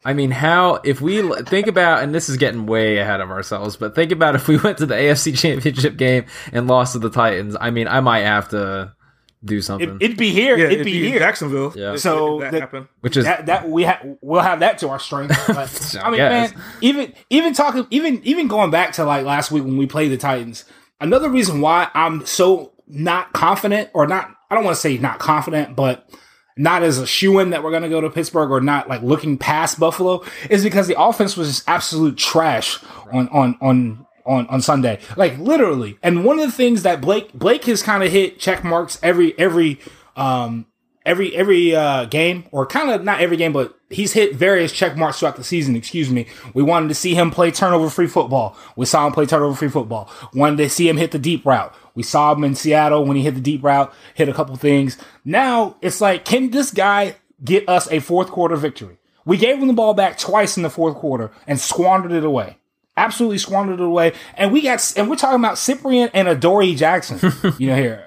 [0.06, 3.76] I mean, how if we think about, and this is getting way ahead of ourselves,
[3.76, 7.10] but think about if we went to the AFC Championship game and lost to the
[7.10, 7.58] Titans.
[7.60, 8.94] I mean, I might have to
[9.44, 9.98] do something.
[10.02, 10.58] It, would be here.
[10.58, 11.74] Yeah, it'd, be, be here, Jacksonville.
[11.76, 11.96] Yeah.
[11.96, 12.88] So that, that, happen.
[13.02, 15.36] Which is that, that we ha- we'll have that to our strength.
[15.48, 16.54] But, I mean, guess.
[16.54, 20.12] man, even even talking, even even going back to like last week when we played
[20.12, 20.66] the Titans.
[21.00, 25.20] Another reason why I'm so not confident, or not, I don't want to say not
[25.20, 26.10] confident, but
[26.58, 29.02] not as a shoe in that we're going to go to Pittsburgh or not like
[29.04, 32.80] looking past Buffalo is because the offense was just absolute trash
[33.12, 35.00] on on on on, on Sunday.
[35.16, 35.98] Like literally.
[36.04, 39.38] And one of the things that Blake Blake has kind of hit check marks every
[39.40, 39.80] every
[40.16, 40.68] um
[41.06, 44.98] every every uh game or kind of not every game but he's hit various check
[44.98, 46.28] marks throughout the season, excuse me.
[46.54, 48.58] We wanted to see him play turnover free football.
[48.76, 50.12] We saw him play turnover free football.
[50.34, 51.74] Wanted to see him hit the deep route.
[51.96, 54.98] We saw him in Seattle when he hit the deep route, hit a couple things.
[55.24, 58.98] Now it's like can this guy get us a fourth quarter victory?
[59.26, 62.58] We gave him the ball back twice in the fourth quarter and squandered it away
[62.98, 64.14] absolutely squandered it away.
[64.36, 67.20] And we got, and we're talking about Cyprien and Adoree Jackson,
[67.58, 68.04] you know, here.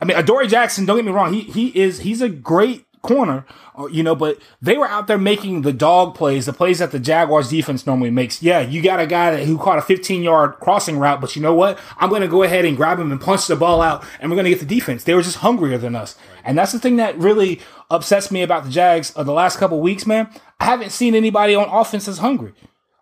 [0.00, 1.32] I mean, Adoree Jackson, don't get me wrong.
[1.32, 3.46] He, he is, he's a great corner,
[3.78, 6.90] uh, you know, but they were out there making the dog plays, the plays that
[6.90, 8.42] the Jaguars defense normally makes.
[8.42, 11.42] Yeah, you got a guy that, who caught a 15 yard crossing route, but you
[11.42, 11.78] know what?
[11.98, 14.36] I'm going to go ahead and grab him and punch the ball out, and we're
[14.36, 15.04] going to get the defense.
[15.04, 16.16] They were just hungrier than us.
[16.44, 19.80] And that's the thing that really upsets me about the Jags of the last couple
[19.80, 20.28] weeks, man.
[20.58, 22.52] I haven't seen anybody on offense as hungry.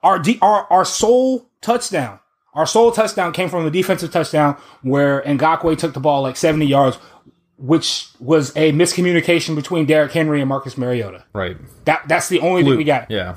[0.02, 2.18] Our, de- our, our sole touchdown,
[2.54, 6.66] our sole touchdown came from a defensive touchdown where Ngakoue took the ball like 70
[6.66, 6.98] yards,
[7.56, 11.24] which was a miscommunication between Derrick Henry and Marcus Mariota.
[11.32, 11.56] right.
[11.84, 13.10] That that's the only thing we got.
[13.10, 13.36] Yeah.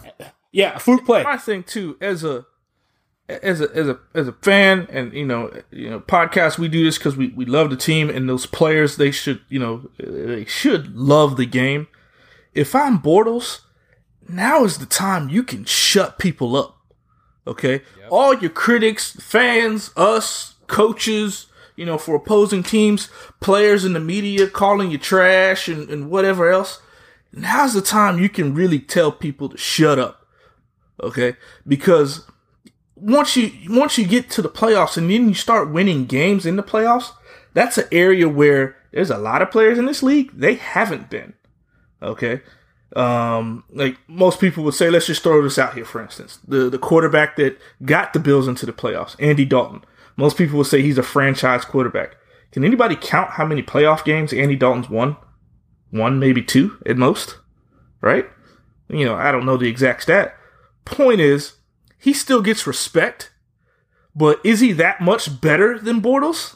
[0.52, 1.24] Yeah, fluke play.
[1.26, 2.46] I think too, as a
[3.28, 6.84] as a as a as a fan, and you know, you know, podcast, we do
[6.84, 8.96] this because we we love the team and those players.
[8.98, 11.88] They should, you know, they should love the game.
[12.54, 13.62] If I'm Bortles,
[14.28, 16.78] now is the time you can shut people up.
[17.48, 23.10] Okay, all your critics, fans, us, coaches, you know, for opposing teams,
[23.40, 26.82] players in the media calling you trash and, and whatever else.
[27.32, 30.26] Now's the time you can really tell people to shut up.
[31.04, 31.36] Okay,
[31.68, 32.26] because
[32.96, 36.56] once you once you get to the playoffs and then you start winning games in
[36.56, 37.12] the playoffs,
[37.54, 41.34] that's an area where there's a lot of players in this league they haven't been.
[42.02, 42.42] Okay,
[42.96, 45.86] um, like most people would say, let's just throw this out here.
[45.86, 49.84] For instance, the the quarterback that got the Bills into the playoffs, Andy Dalton.
[50.18, 52.16] Most people would say he's a franchise quarterback.
[52.52, 55.18] Can anybody count how many playoff games Andy Dalton's won?
[55.92, 57.38] One, maybe two at most,
[58.00, 58.26] right?
[58.88, 60.36] You know, I don't know the exact stat.
[60.86, 61.56] Point is,
[61.98, 63.34] he still gets respect,
[64.16, 66.56] but is he that much better than Bortles?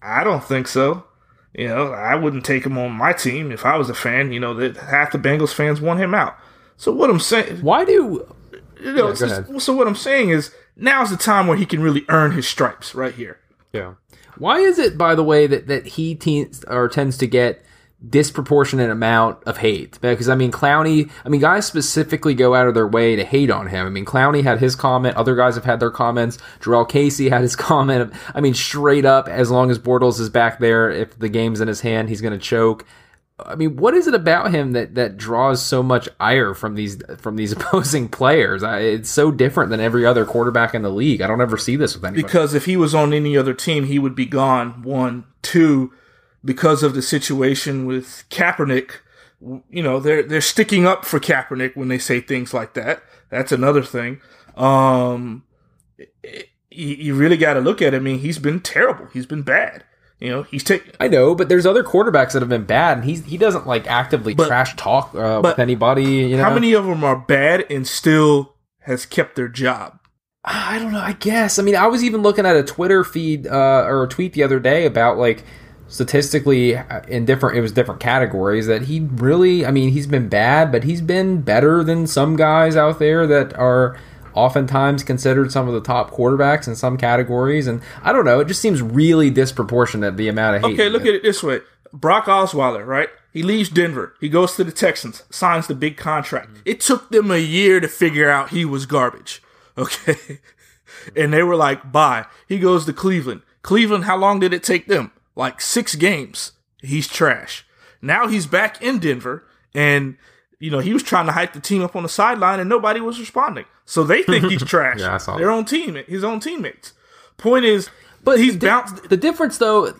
[0.00, 1.06] I don't think so.
[1.54, 4.32] You know, I wouldn't take him on my team if I was a fan.
[4.32, 6.36] You know, that half the Bengals fans want him out.
[6.76, 10.30] So what I'm saying, Why do you know, Yeah, go so, so what I'm saying
[10.30, 13.38] is now's the time where he can really earn his stripes right here.
[13.72, 13.94] Yeah.
[14.38, 17.64] Why is it, by the way, that that he teens or tends to get
[18.08, 19.98] disproportionate amount of hate?
[20.00, 21.10] Because I mean, Clowney.
[21.24, 23.86] I mean, guys specifically go out of their way to hate on him.
[23.86, 25.16] I mean, Clowney had his comment.
[25.16, 26.38] Other guys have had their comments.
[26.60, 28.12] Jurrell Casey had his comment.
[28.34, 31.68] I mean, straight up, as long as Bortles is back there, if the game's in
[31.68, 32.84] his hand, he's going to choke.
[33.38, 36.98] I mean, what is it about him that, that draws so much ire from these
[37.18, 38.62] from these opposing players?
[38.62, 41.20] I, it's so different than every other quarterback in the league.
[41.20, 42.22] I don't ever see this with anybody.
[42.22, 44.82] Because if he was on any other team, he would be gone.
[44.82, 45.92] One, two,
[46.44, 48.92] because of the situation with Kaepernick.
[49.70, 53.02] You know, they're they're sticking up for Kaepernick when they say things like that.
[53.30, 54.20] That's another thing.
[54.56, 55.44] Um,
[56.22, 57.92] it- you, really got to look at.
[57.92, 57.98] It.
[57.98, 59.06] I mean, he's been terrible.
[59.12, 59.84] He's been bad.
[60.20, 60.92] You know, he's taking.
[61.00, 63.86] I know, but there's other quarterbacks that have been bad, and he's he doesn't like
[63.88, 66.04] actively But- trash talk uh, with anybody.
[66.04, 69.98] You know, How many of them are bad and still has kept their job?
[70.44, 71.00] I don't know.
[71.00, 71.58] I guess.
[71.58, 74.42] I mean, I was even looking at a Twitter feed uh, or a tweet the
[74.44, 75.44] other day about like
[75.92, 77.56] statistically uh, in different.
[77.56, 79.64] It was different categories that he really.
[79.64, 83.54] I mean, he's been bad, but he's been better than some guys out there that
[83.54, 83.96] are
[84.34, 87.66] oftentimes considered some of the top quarterbacks in some categories.
[87.66, 88.40] And I don't know.
[88.40, 90.80] It just seems really disproportionate the amount of hate.
[90.80, 91.60] Okay, look at it this way.
[91.92, 93.10] Brock Osweiler, right?
[93.32, 94.14] He leaves Denver.
[94.20, 96.50] He goes to the Texans, signs the big contract.
[96.64, 99.42] It took them a year to figure out he was garbage.
[99.78, 100.40] Okay.
[101.16, 102.26] and they were like, bye.
[102.46, 103.40] He goes to Cleveland.
[103.62, 105.12] Cleveland, how long did it take them?
[105.34, 106.52] Like six games.
[106.80, 107.64] He's trash.
[108.00, 110.16] Now he's back in Denver and
[110.58, 113.00] you know, he was trying to hype the team up on the sideline and nobody
[113.00, 113.64] was responding.
[113.84, 115.00] So they think he's trash.
[115.00, 116.92] Yeah, I saw Their own team, his own teammates.
[117.36, 117.88] Point is,
[118.22, 119.92] But he's the, bounced The difference, though,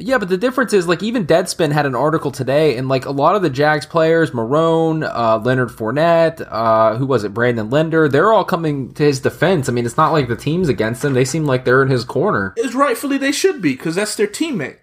[0.00, 3.10] yeah, but the difference is like even Deadspin had an article today, and like a
[3.10, 8.08] lot of the Jags players, Marrone, uh, Leonard Fournette, uh, who was it, Brandon Linder,
[8.08, 9.68] they're all coming to his defense.
[9.68, 12.04] I mean, it's not like the team's against him; they seem like they're in his
[12.04, 12.54] corner.
[12.56, 14.78] is rightfully they should be because that's their teammate.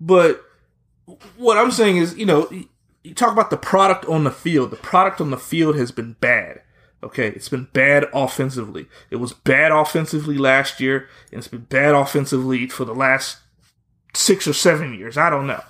[0.00, 0.44] But
[1.36, 2.48] what I'm saying is, you know,
[3.02, 4.70] you talk about the product on the field.
[4.70, 6.60] The product on the field has been bad.
[7.02, 8.86] Okay, it's been bad offensively.
[9.10, 13.38] It was bad offensively last year, and it's been bad offensively for the last
[14.16, 15.16] six or seven years.
[15.16, 15.62] I don't know.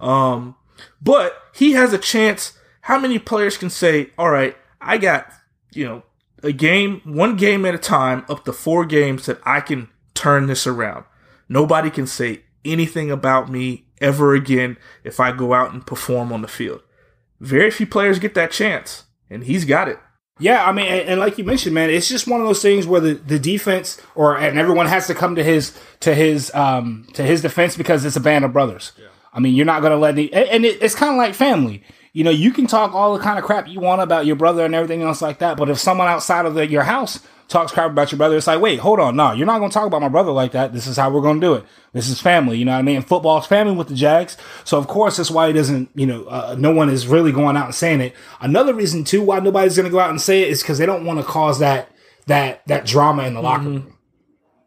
[0.00, 0.56] Um,
[1.00, 2.52] but he has a chance.
[2.82, 5.32] How many players can say, "All right, I got
[5.72, 6.02] you know
[6.42, 10.46] a game, one game at a time, up to four games that I can turn
[10.46, 11.04] this around."
[11.48, 16.42] Nobody can say anything about me ever again if I go out and perform on
[16.42, 16.82] the field.
[17.40, 19.98] Very few players get that chance, and he's got it.
[20.38, 22.86] Yeah, I mean, and, and like you mentioned, man, it's just one of those things
[22.86, 27.06] where the, the defense or and everyone has to come to his to his um
[27.14, 28.92] to his defense because it's a band of brothers.
[29.32, 31.82] I mean, you're not gonna let any, and and it, it's kind of like family.
[32.12, 34.64] You know, you can talk all the kind of crap you want about your brother
[34.64, 37.90] and everything else like that, but if someone outside of the, your house talks crap
[37.90, 40.08] about your brother, it's like, wait, hold on, no, you're not gonna talk about my
[40.08, 40.72] brother like that.
[40.72, 41.64] This is how we're gonna do it.
[41.92, 42.58] This is family.
[42.58, 43.02] You know what I mean?
[43.02, 45.90] Football's family with the Jags, so of course that's why he doesn't.
[45.94, 48.14] You know, uh, no one is really going out and saying it.
[48.40, 51.04] Another reason too why nobody's gonna go out and say it is because they don't
[51.04, 51.90] want to cause that
[52.26, 53.96] that that drama in the locker room.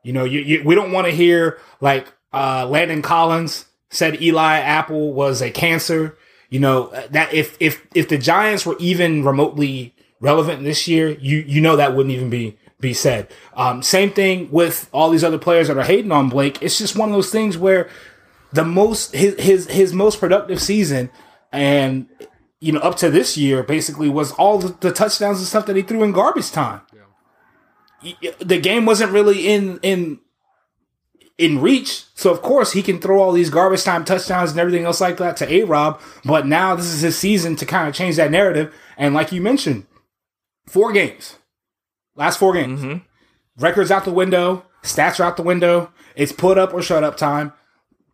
[0.03, 4.57] You know, you, you we don't want to hear like uh, Landon Collins said Eli
[4.57, 6.17] Apple was a cancer.
[6.49, 11.39] You know that if if if the Giants were even remotely relevant this year, you
[11.39, 13.27] you know that wouldn't even be be said.
[13.55, 16.61] Um, same thing with all these other players that are hating on Blake.
[16.61, 17.89] It's just one of those things where
[18.53, 21.09] the most his his his most productive season
[21.51, 22.07] and
[22.59, 25.75] you know up to this year basically was all the, the touchdowns and stuff that
[25.75, 26.81] he threw in garbage time.
[28.03, 30.19] Y- y- The game wasn't really in in
[31.37, 34.83] in reach, so of course he can throw all these garbage time touchdowns and everything
[34.85, 35.99] else like that to A Rob.
[36.25, 38.73] But now this is his season to kind of change that narrative.
[38.97, 39.85] And like you mentioned,
[40.67, 41.37] four games,
[42.19, 42.99] last four games, mm-hmm.
[43.63, 45.91] records out the window, stats are out the window.
[46.15, 47.53] It's put up or shut up time.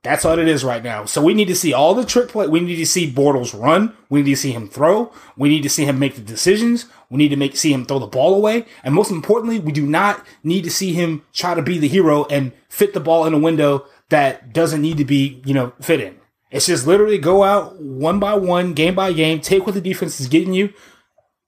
[0.03, 1.05] That's all it is right now.
[1.05, 2.47] So we need to see all the trick play.
[2.47, 3.97] We need to see Bortles run.
[4.07, 5.11] We need to see him throw.
[5.35, 6.85] We need to see him make the decisions.
[7.09, 8.67] We need to make see him throw the ball away.
[8.83, 12.25] And most importantly, we do not need to see him try to be the hero
[12.25, 15.99] and fit the ball in a window that doesn't need to be, you know, fit
[15.99, 16.19] in.
[16.51, 20.21] It's just literally go out one by one, game by game, take what the defense
[20.21, 20.71] is getting you,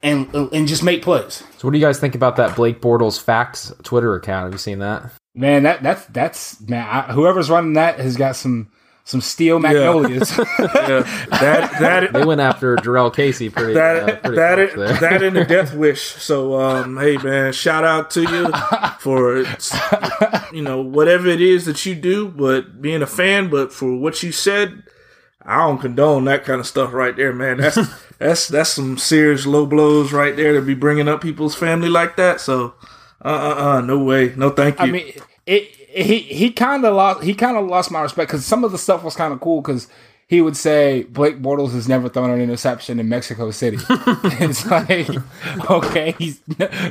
[0.02, 1.44] and and just make plays.
[1.58, 4.46] So, what do you guys think about that Blake Bortles facts Twitter account?
[4.46, 5.12] Have you seen that?
[5.34, 6.88] Man, that that's that's man.
[6.88, 8.72] I, whoever's running that has got some
[9.04, 10.38] some steel magnolias.
[10.60, 14.94] Yeah, that that They went after Jurrell Casey pretty, that uh, pretty that much there.
[15.12, 16.02] that in the death wish.
[16.02, 18.52] So um, hey man, shout out to you
[19.00, 19.44] for
[20.54, 23.50] you know whatever it is that you do, but being a fan.
[23.50, 24.84] But for what you said,
[25.42, 27.58] I don't condone that kind of stuff right there, man.
[27.58, 27.78] That's
[28.20, 32.16] that's that's some serious low blows right there to be bringing up people's family like
[32.18, 32.42] that.
[32.42, 32.74] So
[33.24, 34.86] uh uh uh, no way, no thank you.
[34.86, 35.14] I mean,
[35.46, 38.72] it, he he kind of lost he kind of lost my respect because some of
[38.72, 39.88] the stuff was kind of cool because
[40.30, 43.78] he would say Blake Bortles has never thrown an interception in Mexico City.
[43.90, 45.10] it's like
[45.70, 46.42] okay, he's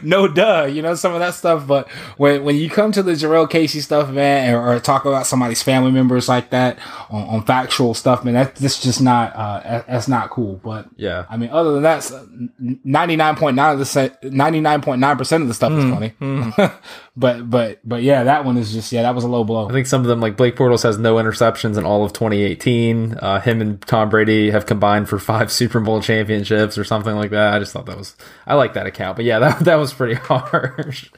[0.02, 1.66] no duh, you know some of that stuff.
[1.66, 5.26] But when when you come to the Jurrell Casey stuff, man, or, or talk about
[5.26, 6.78] somebody's family members like that
[7.10, 10.58] on, on factual stuff, man, that, that's just not uh, that's not cool.
[10.64, 11.26] But Yeah.
[11.28, 12.10] I mean, other than that,
[12.58, 15.84] ninety nine point nine of the ninety nine point nine percent of the stuff is
[15.84, 16.14] funny.
[17.16, 19.68] but but but yeah, that one is just yeah, that was a low blow.
[19.68, 23.14] I think some of them, like Blake Bortles, has no interceptions in all of 2018.
[23.20, 27.30] Uh, him and Tom Brady have combined for five Super Bowl championships or something like
[27.30, 27.54] that.
[27.54, 29.16] I just thought that was, I like that account.
[29.16, 31.08] But yeah, that, that was pretty harsh.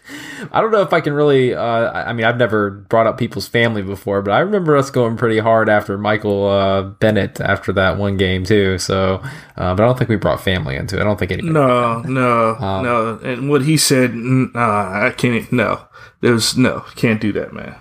[0.53, 3.19] I don't know if I can really, uh, I I mean, I've never brought up
[3.19, 7.73] people's family before, but I remember us going pretty hard after Michael uh, Bennett after
[7.75, 8.79] that one game too.
[8.79, 9.21] So,
[9.57, 11.01] uh, but I don't think we brought family into it.
[11.01, 11.53] I don't think anybody.
[11.53, 13.19] No, no, Um, no.
[13.23, 14.13] And what he said,
[14.55, 15.51] uh, I can't.
[15.53, 15.88] No,
[16.21, 17.77] there's no, can't do that, man.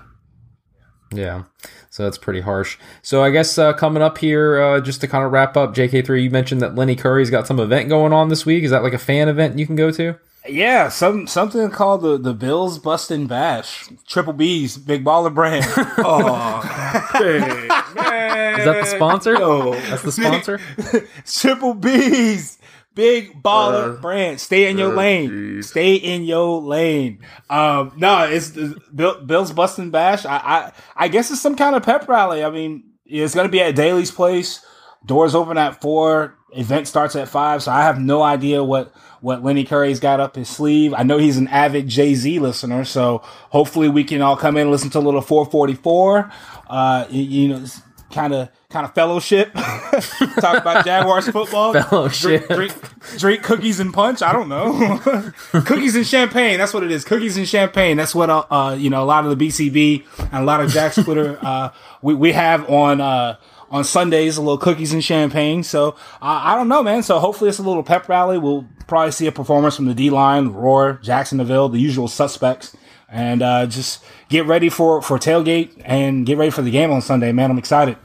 [1.12, 1.43] Yeah.
[1.89, 2.78] So that's pretty harsh.
[3.01, 6.24] So I guess uh, coming up here, uh, just to kind of wrap up, JK3,
[6.24, 8.64] you mentioned that Lenny Curry's got some event going on this week.
[8.64, 10.16] Is that like a fan event you can go to?
[10.47, 15.66] Yeah, some something called the the Bills Bustin' Bash, Triple B's Big Baller Brand.
[15.99, 16.62] Oh,
[17.14, 18.60] hey, man.
[18.60, 19.34] Is that the sponsor?
[19.34, 19.74] No.
[19.74, 20.60] That's the sponsor?
[21.26, 22.60] Triple B's
[22.97, 24.41] Big Baller Uh, Brand.
[24.41, 25.29] Stay in your uh, lane.
[25.29, 25.63] jeez.
[25.65, 27.19] Stay in your lane.
[27.49, 30.25] Um, no, it's the Bill, Bills Bustin' Bash.
[30.25, 32.43] I, I I guess it's some kind of pep rally.
[32.43, 34.65] I mean, it's gonna be at Daily's Place.
[35.05, 36.33] Doors open at four.
[36.53, 37.61] Event starts at five.
[37.63, 38.91] So I have no idea what
[39.21, 40.93] what Lenny Curry's got up his sleeve.
[40.93, 43.19] I know he's an avid Jay Z listener, so
[43.49, 46.31] hopefully we can all come in and listen to a little 444.
[46.67, 47.65] Uh, you, you know,
[48.11, 49.53] kind of kind of fellowship.
[50.39, 51.74] Talk about Jaguars football.
[51.74, 52.47] Fellowship.
[52.47, 54.22] Drink, drink, drink cookies and punch.
[54.22, 55.32] I don't know.
[55.65, 56.57] cookies and champagne.
[56.57, 57.05] That's what it is.
[57.05, 57.97] Cookies and champagne.
[57.97, 60.70] That's what uh, uh you know a lot of the BCB and a lot of
[60.72, 61.70] Jack's Twitter uh
[62.01, 63.38] we we have on uh
[63.70, 65.63] on Sundays a little cookies and champagne.
[65.63, 65.89] So
[66.22, 67.03] uh, I don't know, man.
[67.03, 68.38] So hopefully it's a little pep rally.
[68.38, 72.76] We'll probably see a performance from the D line, Roar, Jacksonville, the usual suspects.
[73.09, 77.01] And uh, just get ready for, for tailgate and get ready for the game on
[77.01, 77.51] Sunday, man.
[77.51, 77.97] I'm excited.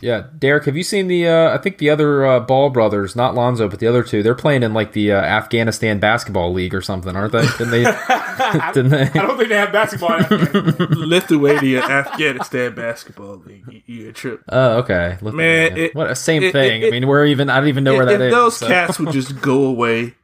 [0.00, 0.24] Yeah.
[0.38, 3.68] Derek, have you seen the, uh, I think the other uh, Ball brothers, not Lonzo,
[3.68, 7.16] but the other two, they're playing in like the uh, Afghanistan basketball league or something,
[7.16, 7.46] aren't they?
[7.58, 7.84] Didn't they?
[8.74, 9.02] didn't they?
[9.02, 10.18] I don't think they have basketball.
[10.90, 13.64] Lithuania, Afghanistan basketball league.
[13.70, 14.42] You, you a trip.
[14.48, 15.18] Oh, okay.
[15.20, 16.82] Look- Man, it- what a same it- thing.
[16.82, 17.48] it- I mean, we're even.
[17.50, 18.32] I don't even know where if that is.
[18.32, 20.14] those so- cats would just go away,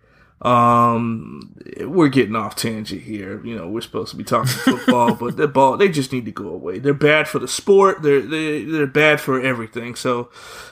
[0.43, 3.45] um, we're getting off tangent here.
[3.45, 6.33] You know, we're supposed to be talking football, but the ball they just need to
[6.33, 6.79] go away.
[6.79, 8.03] They're bad for the sport.
[8.03, 9.95] They're they, they're bad for everything.
[9.95, 10.31] So,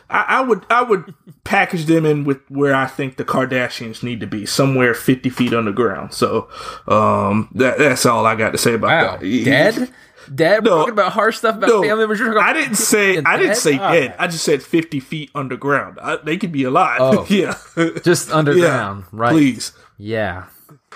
[0.08, 1.14] I, I would I would
[1.44, 5.54] package them in with where I think the Kardashians need to be, somewhere fifty feet
[5.54, 6.14] underground.
[6.14, 6.48] So,
[6.88, 9.44] um, that that's all I got to say about Wow, that.
[9.44, 9.90] dead,
[10.34, 10.64] dead.
[10.64, 10.70] No.
[10.70, 12.20] We're talking about harsh stuff about No, family members.
[12.20, 13.56] You're I didn't say being I didn't dead?
[13.58, 14.10] say All dead.
[14.10, 14.16] right.
[14.18, 15.98] I just said fifty feet underground.
[16.02, 16.98] I, they could be alive.
[17.00, 17.26] Oh.
[17.30, 17.56] yeah.
[18.04, 19.32] just underground, right?
[19.32, 19.72] Please.
[19.98, 20.46] Yeah,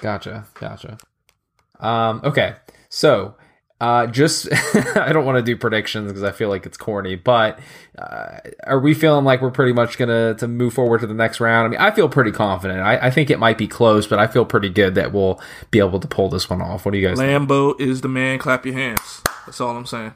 [0.00, 0.98] gotcha, gotcha.
[1.80, 2.54] Um, okay,
[2.88, 3.34] so
[3.80, 4.48] uh, just
[4.96, 7.58] I don't want to do predictions because I feel like it's corny, but
[7.98, 11.40] uh, are we feeling like we're pretty much gonna to move forward to the next
[11.40, 11.66] round?
[11.66, 12.80] I mean, I feel pretty confident.
[12.80, 15.38] I, I think it might be close, but I feel pretty good that we'll
[15.70, 16.86] be able to pull this one off.
[16.86, 17.18] What do you guys?
[17.18, 17.48] think?
[17.48, 18.38] Lambo is the man.
[18.38, 19.20] Clap your hands.
[19.46, 20.14] That's all I'm saying.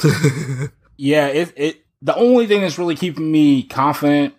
[0.96, 4.34] Yeah, it it the only thing that's really keeping me confident,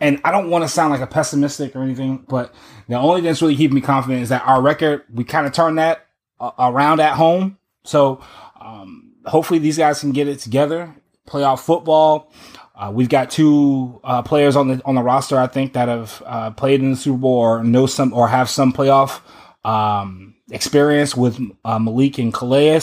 [0.00, 2.54] and I don't want to sound like a pessimistic or anything, but
[2.88, 5.52] the only thing that's really keeping me confident is that our record we kind of
[5.52, 6.06] turned that
[6.40, 7.58] uh, around at home.
[7.84, 8.22] So
[8.60, 10.94] um, hopefully these guys can get it together.
[11.26, 12.32] Playoff football.
[12.74, 16.22] Uh, we've got two uh, players on the on the roster, I think, that have
[16.26, 19.20] uh, played in the Super Bowl or know some or have some playoff
[19.64, 22.80] um, experience with uh, Malik and Calais.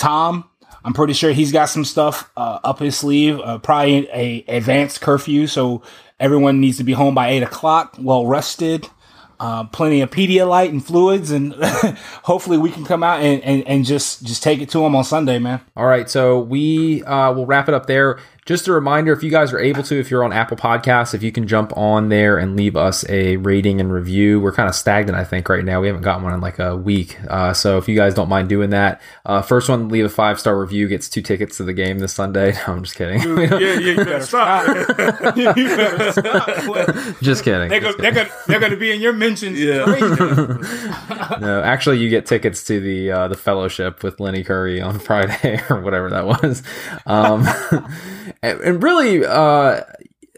[0.00, 0.48] Tom,
[0.82, 3.38] I'm pretty sure he's got some stuff uh, up his sleeve.
[3.38, 5.82] Uh, probably a advanced curfew, so
[6.18, 8.88] everyone needs to be home by eight o'clock, well rested.
[9.38, 11.54] Uh, plenty of Pedialyte and fluids, and
[12.24, 15.04] hopefully we can come out and, and, and just just take it to him on
[15.04, 15.60] Sunday, man.
[15.76, 18.18] All right, so we uh, will wrap it up there.
[18.50, 21.22] Just a reminder if you guys are able to, if you're on Apple Podcasts, if
[21.22, 24.40] you can jump on there and leave us a rating and review.
[24.40, 25.80] We're kind of stagnant, I think, right now.
[25.80, 27.16] We haven't gotten one in like a week.
[27.28, 30.40] Uh, so if you guys don't mind doing that, uh, first one, leave a five
[30.40, 32.54] star review, gets two tickets to the game this Sunday.
[32.66, 33.20] No, I'm just kidding.
[33.20, 34.66] yeah, yeah, you better stop.
[35.36, 37.20] you better stop.
[37.22, 37.68] just kidding.
[37.70, 39.58] They're, just go, they're, gonna, they're gonna be in your mentions.
[39.58, 39.86] Yeah.
[41.40, 45.62] No, actually, you get tickets to the uh, the fellowship with Lenny Curry on Friday
[45.70, 46.62] or whatever that was.
[47.06, 47.46] Um,
[48.42, 49.82] and, and really, uh,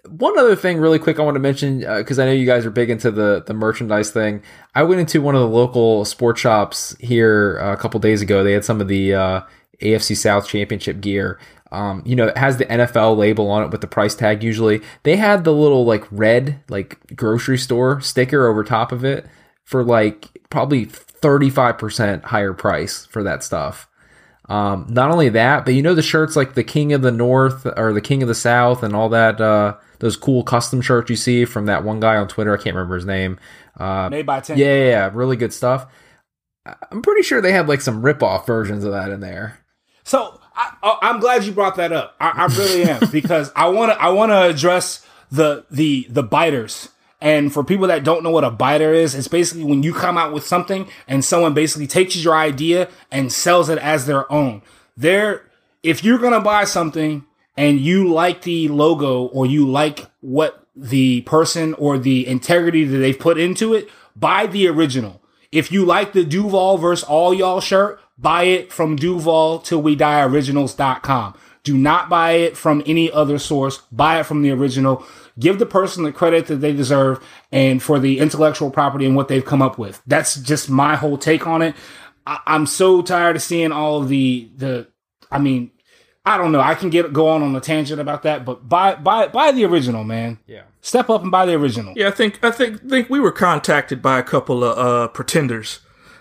[0.09, 2.71] one other thing, really quick, I want to mention because I know you guys are
[2.71, 4.43] big into the the merchandise thing.
[4.75, 8.45] I went into one of the local sports shops here uh, a couple days ago.
[8.45, 9.41] They had some of the uh,
[9.81, 11.39] AFC South Championship gear.
[11.71, 14.43] Um, you know, it has the NFL label on it with the price tag.
[14.43, 19.27] Usually, they had the little like red like grocery store sticker over top of it
[19.65, 23.89] for like probably 35% higher price for that stuff.
[24.49, 27.67] Um, not only that, but you know the shirts like the King of the North
[27.77, 31.17] or the King of the South and all that uh, those cool custom shirts you
[31.17, 32.53] see from that one guy on Twitter.
[32.53, 33.39] I can't remember his name.
[33.79, 34.59] Uh, Made by ten.
[34.59, 35.87] yeah, yeah, yeah, really good stuff.
[36.91, 39.59] I'm pretty sure they had like some rip off versions of that in there.
[40.05, 42.15] So I, I- I'm glad you brought that up.
[42.21, 44.01] I, I really am because I want to.
[44.03, 46.89] I want to address the the the biters.
[47.23, 50.19] And for people that don't know what a biter is, it's basically when you come
[50.19, 54.61] out with something and someone basically takes your idea and sells it as their own.
[54.97, 55.49] There,
[55.85, 57.25] if you're gonna buy something
[57.57, 62.99] and you like the logo or you like what the person or the integrity that
[62.99, 65.23] they've put into it, buy the original.
[65.53, 69.95] If you like the Duval versus all y'all shirt, buy it from Duval till we
[69.95, 71.35] die originals.com.
[71.63, 73.79] Do not buy it from any other source.
[73.93, 75.07] Buy it from the original.
[75.39, 79.29] Give the person the credit that they deserve and for the intellectual property and what
[79.29, 80.03] they've come up with.
[80.07, 81.75] That's just my whole take on it.
[82.27, 84.89] I, I'm so tired of seeing all of the, the,
[85.31, 85.71] I mean,
[86.25, 86.61] I don't know.
[86.61, 89.65] I can get go on on a tangent about that, but buy buy buy the
[89.65, 90.39] original, man.
[90.47, 90.63] Yeah.
[90.81, 91.95] Step up and buy the original.
[91.97, 95.81] Yeah, I think I think think we were contacted by a couple of uh, pretenders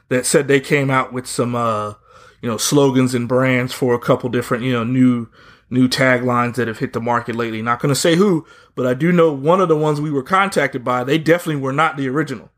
[0.10, 1.94] that said they came out with some uh,
[2.42, 5.28] you know slogans and brands for a couple different you know new
[5.72, 7.62] new taglines that have hit the market lately.
[7.64, 8.46] Not going to say who,
[8.76, 11.04] but I do know one of the ones we were contacted by.
[11.04, 12.50] They definitely were not the original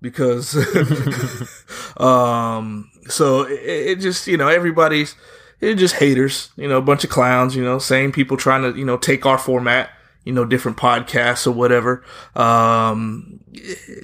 [0.00, 0.54] because
[1.98, 5.14] um so it, it just you know everybody's
[5.60, 8.78] it just haters you know a bunch of clowns you know same people trying to
[8.78, 9.90] you know take our format
[10.24, 12.04] you know different podcasts or whatever
[12.34, 13.40] um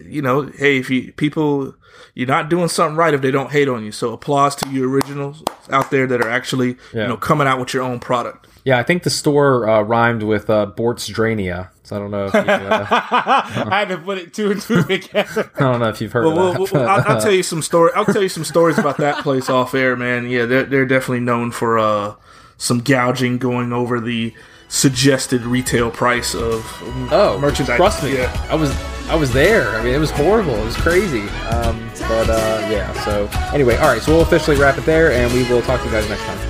[0.07, 1.75] you know hey if you people
[2.15, 4.89] you're not doing something right if they don't hate on you so applause to you
[4.91, 7.03] originals out there that are actually Yeah.
[7.03, 10.23] you know coming out with your own product Yeah, I think the store uh, rhymed
[10.23, 11.71] with uh, Bortsdrania.
[11.83, 12.27] So I don't know.
[12.27, 15.51] If you, uh, I had to put it two and two together.
[15.57, 16.73] I don't know if you've heard Well, of well, that.
[16.73, 17.91] well, I'll, I'll tell you some story.
[17.97, 20.29] I'll tell you some stories about that place off air, man.
[20.29, 22.15] Yeah, they're they're definitely known for uh,
[22.59, 24.35] some gouging going over the
[24.69, 26.65] suggested retail price of
[27.11, 27.77] Oh, merchandise.
[27.77, 28.47] Trust me, Yeah.
[28.51, 28.71] I was
[29.09, 29.71] I was there.
[29.71, 30.55] I mean, it was horrible.
[30.55, 31.23] It was crazy.
[31.49, 32.93] Um, but uh, yeah.
[33.05, 34.01] So anyway, all right.
[34.01, 36.50] So we'll officially wrap it there, and we will talk to you guys next time.